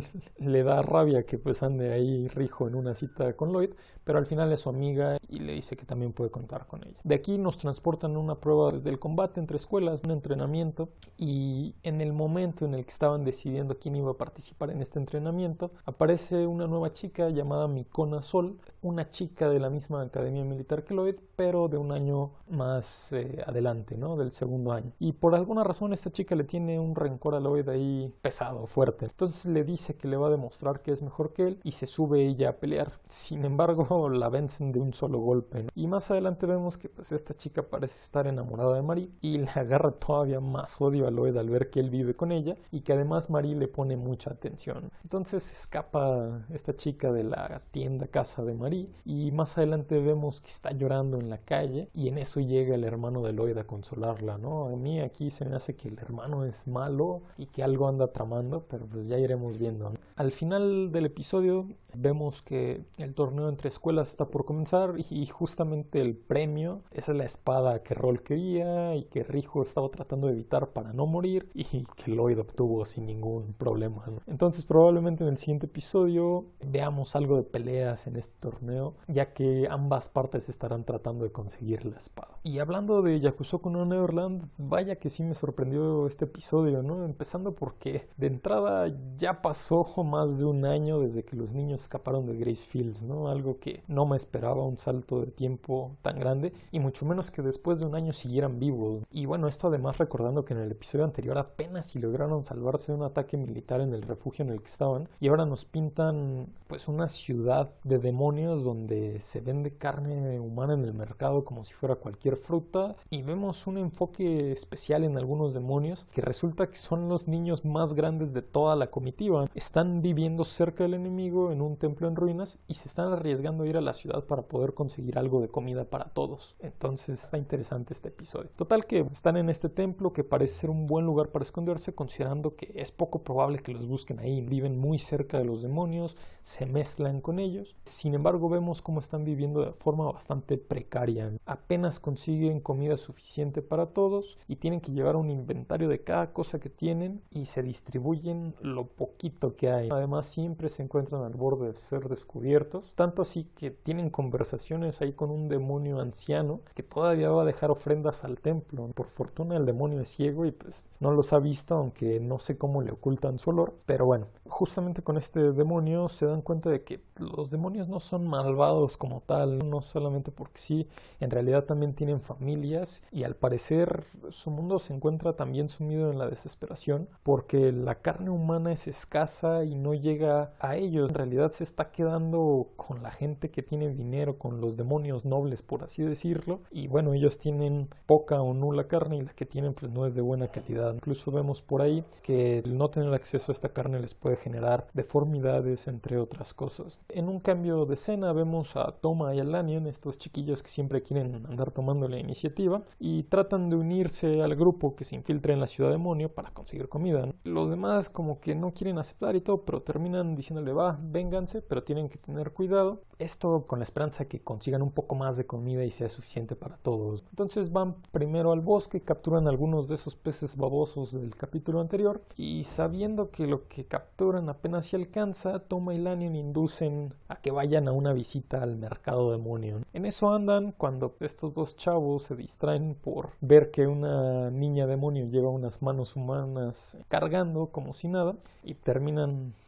[0.38, 3.70] da rabia que pues ande ahí Rijo en una cita con Lloyd,
[4.04, 6.98] pero al final es su amiga y le dice que también puede contar con ella.
[7.04, 11.74] De aquí nos transportan a una prueba desde el combate entre escuelas, un entrenamiento y
[11.82, 15.72] en el momento en el que estaban decidiendo quién iba a participar en este entrenamiento,
[15.84, 20.94] aparece una nueva chica llamada Mikona Sol, una chica de la misma academia militar que
[20.94, 24.16] Lloyd, pero de un año más eh, adelante, ¿no?
[24.16, 24.92] Del segundo año.
[24.98, 29.06] Y por alguna razón esta chica le tiene un rencor a Lloyd ahí pesado, fuerte.
[29.06, 31.86] Entonces le dice que le va a demostrar que es mejor que él y se
[31.86, 32.92] sube ella a pelear.
[33.08, 35.66] Sin embargo, la vencen de un solo golpe.
[35.74, 39.50] Y más adelante vemos que pues esta chica parece estar enamorada de Marie y le
[39.54, 42.92] agarra todavía más odio a Lloyd al ver que él vive con ella y que
[42.92, 44.90] además Marie le pone mucha atención.
[45.02, 50.48] Entonces escapa esta chica de la tienda casa de Marie y más adelante vemos que
[50.48, 54.38] está llorando en la calle y en eso llega el hermano de Lloyd a consolarla,
[54.38, 54.66] ¿no?
[54.66, 58.12] A mí aquí se me hace que el hermano es malo y que algo anda
[58.12, 59.77] tramando, pero pues ya iremos viendo.
[60.16, 66.00] Al final del episodio vemos que el torneo entre escuelas está por comenzar y justamente
[66.00, 70.70] el premio es la espada que Roll quería y que Rijo estaba tratando de evitar
[70.70, 74.04] para no morir y que Lloyd obtuvo sin ningún problema.
[74.26, 79.66] Entonces probablemente en el siguiente episodio veamos algo de peleas en este torneo ya que
[79.70, 82.38] ambas partes estarán tratando de conseguir la espada.
[82.42, 87.04] Y hablando de Yakusoku no Neverland, vaya que sí me sorprendió este episodio, ¿no?
[87.04, 89.67] Empezando porque de entrada ya pasó
[90.04, 93.28] más de un año desde que los niños escaparon de Grace Fields, ¿no?
[93.28, 97.42] Algo que no me esperaba un salto de tiempo tan grande y mucho menos que
[97.42, 99.04] después de un año siguieran vivos.
[99.10, 102.98] Y bueno, esto además recordando que en el episodio anterior apenas si lograron salvarse de
[102.98, 106.88] un ataque militar en el refugio en el que estaban y ahora nos pintan pues
[106.88, 111.96] una ciudad de demonios donde se vende carne humana en el mercado como si fuera
[111.96, 117.28] cualquier fruta y vemos un enfoque especial en algunos demonios que resulta que son los
[117.28, 119.46] niños más grandes de toda la comitiva.
[119.58, 123.66] Están viviendo cerca del enemigo en un templo en ruinas y se están arriesgando a
[123.66, 126.54] ir a la ciudad para poder conseguir algo de comida para todos.
[126.60, 128.50] Entonces está interesante este episodio.
[128.54, 132.54] Total que están en este templo que parece ser un buen lugar para esconderse considerando
[132.54, 134.42] que es poco probable que los busquen ahí.
[134.42, 137.74] Viven muy cerca de los demonios, se mezclan con ellos.
[137.82, 141.32] Sin embargo vemos cómo están viviendo de forma bastante precaria.
[141.46, 146.60] Apenas consiguen comida suficiente para todos y tienen que llevar un inventario de cada cosa
[146.60, 149.88] que tienen y se distribuyen lo poquito que hay.
[149.90, 155.12] Además siempre se encuentran al borde de ser descubiertos, tanto así que tienen conversaciones ahí
[155.12, 158.88] con un demonio anciano que todavía va a dejar ofrendas al templo.
[158.94, 162.56] Por fortuna el demonio es ciego y pues no los ha visto, aunque no sé
[162.56, 166.82] cómo le ocultan su olor, pero bueno, justamente con este demonio se dan cuenta de
[166.82, 170.88] que los demonios no son malvados como tal, no solamente porque sí,
[171.20, 176.18] en realidad también tienen familias y al parecer su mundo se encuentra también sumido en
[176.18, 179.27] la desesperación porque la carne humana es escasa
[179.64, 183.94] y no llega a ellos, en realidad se está quedando con la gente que tiene
[183.94, 188.88] dinero, con los demonios nobles por así decirlo y bueno, ellos tienen poca o nula
[188.88, 192.04] carne y la que tienen pues no es de buena calidad, incluso vemos por ahí
[192.22, 197.00] que el no tener acceso a esta carne les puede generar deformidades entre otras cosas.
[197.08, 201.02] En un cambio de escena vemos a Toma y a Lanyon, estos chiquillos que siempre
[201.02, 205.60] quieren andar tomando la iniciativa y tratan de unirse al grupo que se infiltra en
[205.60, 207.28] la ciudad demonio para conseguir comida.
[207.44, 211.82] Los demás como que no quieren aceptar y todo, pero terminan diciéndole va, vénganse, pero
[211.82, 213.00] tienen que tener cuidado.
[213.18, 216.76] Esto con la esperanza que consigan un poco más de comida y sea suficiente para
[216.76, 217.24] todos.
[217.30, 222.62] Entonces van primero al bosque, capturan algunos de esos peces babosos del capítulo anterior y
[222.62, 227.88] sabiendo que lo que capturan apenas se alcanza, Toma y Lanyon inducen a que vayan
[227.88, 229.80] a una visita al mercado demonio.
[229.92, 235.26] En eso andan cuando estos dos chavos se distraen por ver que una niña demonio
[235.26, 239.07] lleva unas manos humanas cargando como si nada y terminan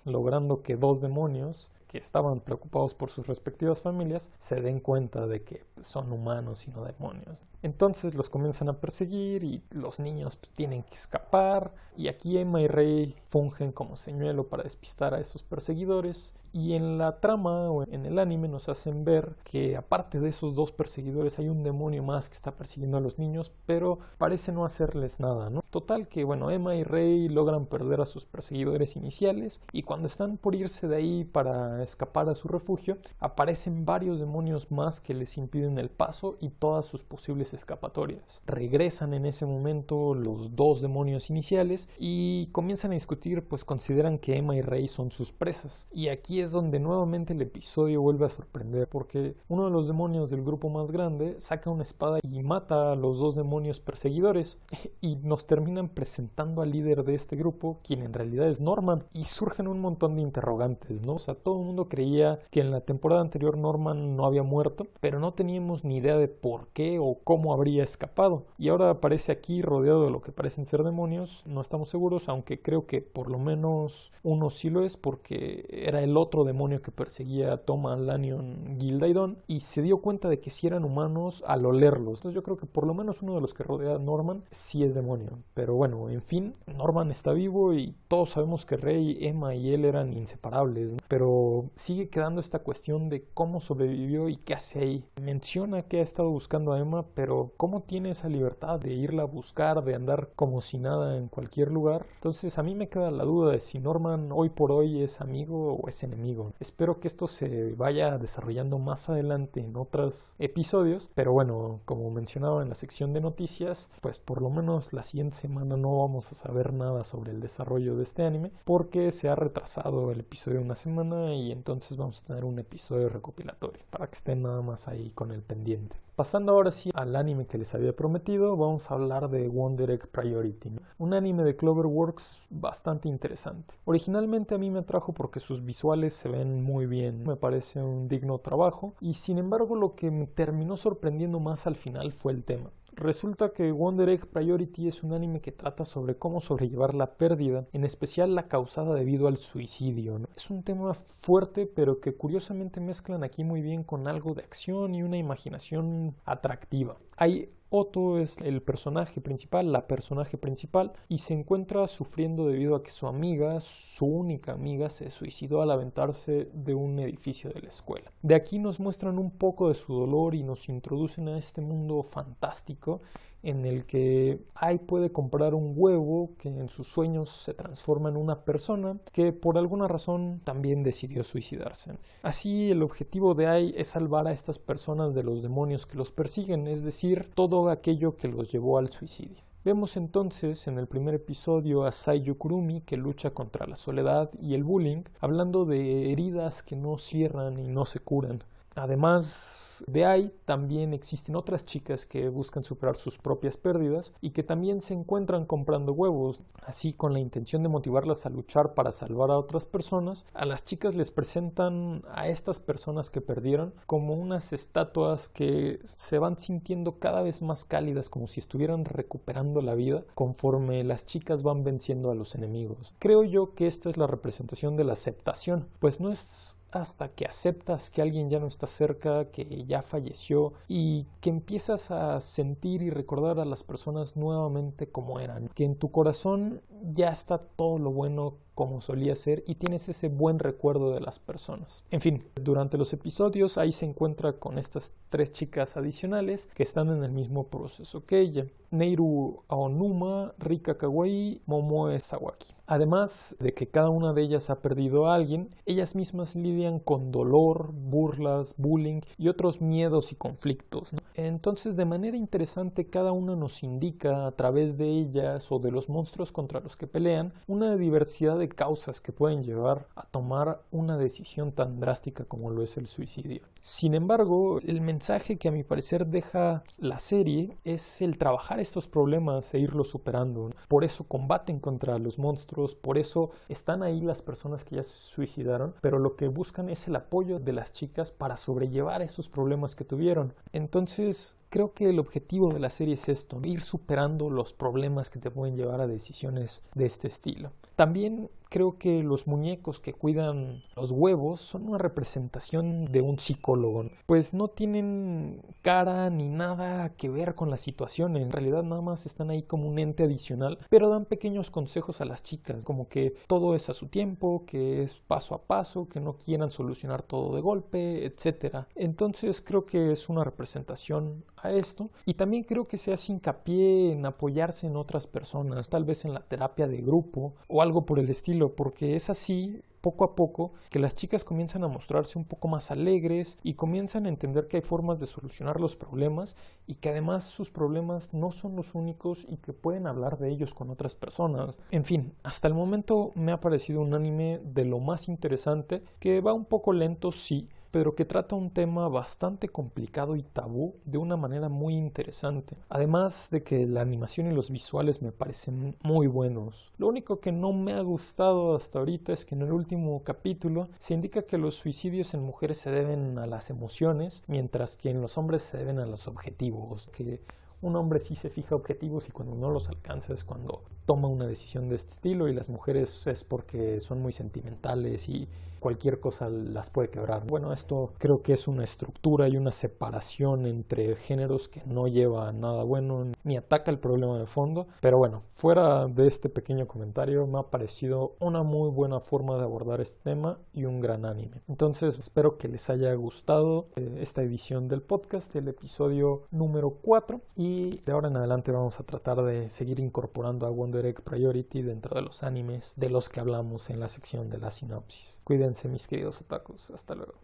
[0.04, 5.42] logrando que dos demonios que estaban preocupados por sus respectivas familias se den cuenta de
[5.42, 7.42] que son humanos y no demonios.
[7.62, 12.60] Entonces los comienzan a perseguir y los niños pues, tienen que escapar y aquí Emma
[12.60, 17.82] y Rey fungen como señuelo para despistar a esos perseguidores y en la trama o
[17.84, 22.02] en el anime nos hacen ver que aparte de esos dos perseguidores hay un demonio
[22.02, 25.62] más que está persiguiendo a los niños, pero parece no hacerles nada, ¿no?
[25.70, 30.36] Total que bueno, Emma y Rey logran perder a sus perseguidores iniciales y cuando están
[30.36, 35.36] por irse de ahí para escapar a su refugio, aparecen varios demonios más que les
[35.38, 38.42] impiden el paso y todas sus posibles escapatorias.
[38.46, 44.36] Regresan en ese momento los dos demonios iniciales y comienzan a discutir, pues consideran que
[44.36, 45.86] Emma y Rey son sus presas.
[45.92, 50.30] Y aquí es donde nuevamente el episodio vuelve a sorprender porque uno de los demonios
[50.30, 54.60] del grupo más grande saca una espada y mata a los dos demonios perseguidores
[55.00, 59.24] y nos terminan presentando al líder de este grupo, quien en realidad es Norman, y
[59.24, 61.14] surgen un montón de interrogantes, ¿no?
[61.14, 64.86] O sea, todo el mundo creía que en la temporada anterior Norman no había muerto,
[65.00, 68.46] pero no teníamos ni idea de por qué o cómo habría escapado.
[68.58, 72.60] Y ahora aparece aquí rodeado de lo que parecen ser demonios, no estamos seguros, aunque
[72.60, 76.90] creo que por lo menos uno sí lo es porque era el otro demonio que
[76.90, 81.66] perseguía a Toma Lannion Gildaidon y se dio cuenta de que si eran humanos al
[81.66, 82.18] olerlos.
[82.20, 84.84] Entonces yo creo que por lo menos uno de los que rodea a Norman sí
[84.84, 85.38] es demonio.
[85.54, 89.84] Pero bueno, en fin, Norman está vivo y todos sabemos que Rey, Emma y él
[89.84, 90.94] eran inseparables.
[91.08, 95.04] Pero sigue quedando esta cuestión de cómo sobrevivió y qué hace ahí.
[95.20, 99.26] Menciona que ha estado buscando a Emma, pero ¿cómo tiene esa libertad de irla a
[99.26, 102.06] buscar, de andar como si nada en cualquier lugar?
[102.14, 105.74] Entonces a mí me queda la duda de si Norman hoy por hoy es amigo
[105.74, 106.19] o es enemigo.
[106.60, 112.62] Espero que esto se vaya desarrollando más adelante en otros episodios, pero bueno, como mencionaba
[112.62, 116.34] en la sección de noticias, pues por lo menos la siguiente semana no vamos a
[116.34, 120.74] saber nada sobre el desarrollo de este anime porque se ha retrasado el episodio una
[120.74, 125.10] semana y entonces vamos a tener un episodio recopilatorio para que estén nada más ahí
[125.14, 125.96] con el pendiente.
[126.20, 130.06] Pasando ahora sí al anime que les había prometido, vamos a hablar de Wonder Egg
[130.08, 133.74] Priority, un anime de Cloverworks bastante interesante.
[133.86, 138.06] Originalmente a mí me atrajo porque sus visuales se ven muy bien, me parece un
[138.06, 142.44] digno trabajo y sin embargo lo que me terminó sorprendiendo más al final fue el
[142.44, 142.68] tema.
[143.00, 147.66] Resulta que Wonder Egg Priority es un anime que trata sobre cómo sobrellevar la pérdida,
[147.72, 150.20] en especial la causada debido al suicidio.
[150.36, 154.94] Es un tema fuerte, pero que curiosamente mezclan aquí muy bien con algo de acción
[154.94, 156.98] y una imaginación atractiva.
[157.16, 162.82] Hay Otto es el personaje principal, la personaje principal, y se encuentra sufriendo debido a
[162.82, 167.68] que su amiga, su única amiga, se suicidó al aventarse de un edificio de la
[167.68, 168.10] escuela.
[168.22, 172.02] De aquí nos muestran un poco de su dolor y nos introducen a este mundo
[172.02, 173.02] fantástico
[173.42, 178.16] en el que Ai puede comprar un huevo que en sus sueños se transforma en
[178.16, 181.92] una persona que por alguna razón también decidió suicidarse.
[182.22, 186.12] Así el objetivo de Ai es salvar a estas personas de los demonios que los
[186.12, 189.42] persiguen, es decir, todo aquello que los llevó al suicidio.
[189.62, 194.54] Vemos entonces en el primer episodio a Saiyo Kurumi que lucha contra la soledad y
[194.54, 198.42] el bullying, hablando de heridas que no cierran y no se curan.
[198.74, 204.42] Además de ahí, también existen otras chicas que buscan superar sus propias pérdidas y que
[204.42, 206.40] también se encuentran comprando huevos.
[206.64, 210.64] Así, con la intención de motivarlas a luchar para salvar a otras personas, a las
[210.64, 216.98] chicas les presentan a estas personas que perdieron como unas estatuas que se van sintiendo
[216.98, 222.10] cada vez más cálidas, como si estuvieran recuperando la vida conforme las chicas van venciendo
[222.10, 222.94] a los enemigos.
[222.98, 227.24] Creo yo que esta es la representación de la aceptación, pues no es hasta que
[227.24, 232.82] aceptas que alguien ya no está cerca, que ya falleció y que empiezas a sentir
[232.82, 237.78] y recordar a las personas nuevamente como eran, que en tu corazón ya está todo
[237.78, 241.82] lo bueno como solía ser y tienes ese buen recuerdo de las personas.
[241.90, 246.90] En fin, durante los episodios ahí se encuentra con estas tres chicas adicionales que están
[246.90, 248.46] en el mismo proceso que ella.
[248.70, 252.54] Neiru Aonuma, Rika Kawaii, Momoe Sawaki.
[252.66, 257.10] Además de que cada una de ellas ha perdido a alguien, ellas mismas lidian con
[257.10, 260.94] dolor, burlas, bullying y otros miedos y conflictos.
[261.14, 265.88] Entonces, de manera interesante, cada una nos indica a través de ellas o de los
[265.88, 270.96] monstruos contra los que pelean una diversidad de causas que pueden llevar a tomar una
[270.96, 273.42] decisión tan drástica como lo es el suicidio.
[273.60, 278.88] Sin embargo, el mensaje que a mi parecer deja la serie es el trabajar estos
[278.88, 280.50] problemas e irlos superando.
[280.68, 284.90] Por eso combaten contra los monstruos, por eso están ahí las personas que ya se
[284.90, 289.74] suicidaron, pero lo que buscan es el apoyo de las chicas para sobrellevar esos problemas
[289.74, 290.34] que tuvieron.
[290.52, 295.18] Entonces, creo que el objetivo de la serie es esto, ir superando los problemas que
[295.18, 297.52] te pueden llevar a decisiones de este estilo.
[297.76, 303.86] También creo que los muñecos que cuidan los huevos son una representación de un psicólogo,
[304.06, 309.06] pues no tienen cara ni nada que ver con la situación, en realidad nada más
[309.06, 313.14] están ahí como un ente adicional, pero dan pequeños consejos a las chicas, como que
[313.26, 317.34] todo es a su tiempo, que es paso a paso, que no quieran solucionar todo
[317.34, 318.64] de golpe, etc.
[318.74, 321.90] Entonces creo que es una representación a esto.
[322.04, 326.14] Y también creo que se hace hincapié en apoyarse en otras personas, tal vez en
[326.14, 330.52] la terapia de grupo o algo por el estilo porque es así poco a poco
[330.68, 334.58] que las chicas comienzan a mostrarse un poco más alegres y comienzan a entender que
[334.58, 336.36] hay formas de solucionar los problemas
[336.66, 340.54] y que además sus problemas no son los únicos y que pueden hablar de ellos
[340.54, 341.60] con otras personas.
[341.70, 346.20] En fin, hasta el momento me ha parecido un anime de lo más interesante que
[346.20, 350.98] va un poco lento, sí, pero que trata un tema bastante complicado y tabú de
[350.98, 352.56] una manera muy interesante.
[352.68, 356.72] Además de que la animación y los visuales me parecen muy buenos.
[356.78, 360.68] Lo único que no me ha gustado hasta ahorita es que en el último capítulo
[360.78, 365.00] se indica que los suicidios en mujeres se deben a las emociones, mientras que en
[365.00, 367.20] los hombres se deben a los objetivos, que
[367.62, 371.26] un hombre sí se fija objetivos y cuando no los alcanza es cuando toma una
[371.26, 375.28] decisión de este estilo y las mujeres es porque son muy sentimentales y
[375.60, 377.26] cualquier cosa las puede quebrar.
[377.26, 382.28] Bueno, esto creo que es una estructura y una separación entre géneros que no lleva
[382.28, 384.66] a nada bueno ni ataca el problema de fondo.
[384.80, 389.42] Pero bueno, fuera de este pequeño comentario, me ha parecido una muy buena forma de
[389.42, 391.42] abordar este tema y un gran anime.
[391.48, 397.20] Entonces, espero que les haya gustado eh, esta edición del podcast, el episodio número 4.
[397.36, 401.62] Y de ahora en adelante vamos a tratar de seguir incorporando a Wonder Egg Priority
[401.62, 405.20] dentro de los animes de los que hablamos en la sección de la sinopsis.
[405.50, 406.70] Cuídense mis queridos otakus.
[406.70, 407.14] Hasta luego.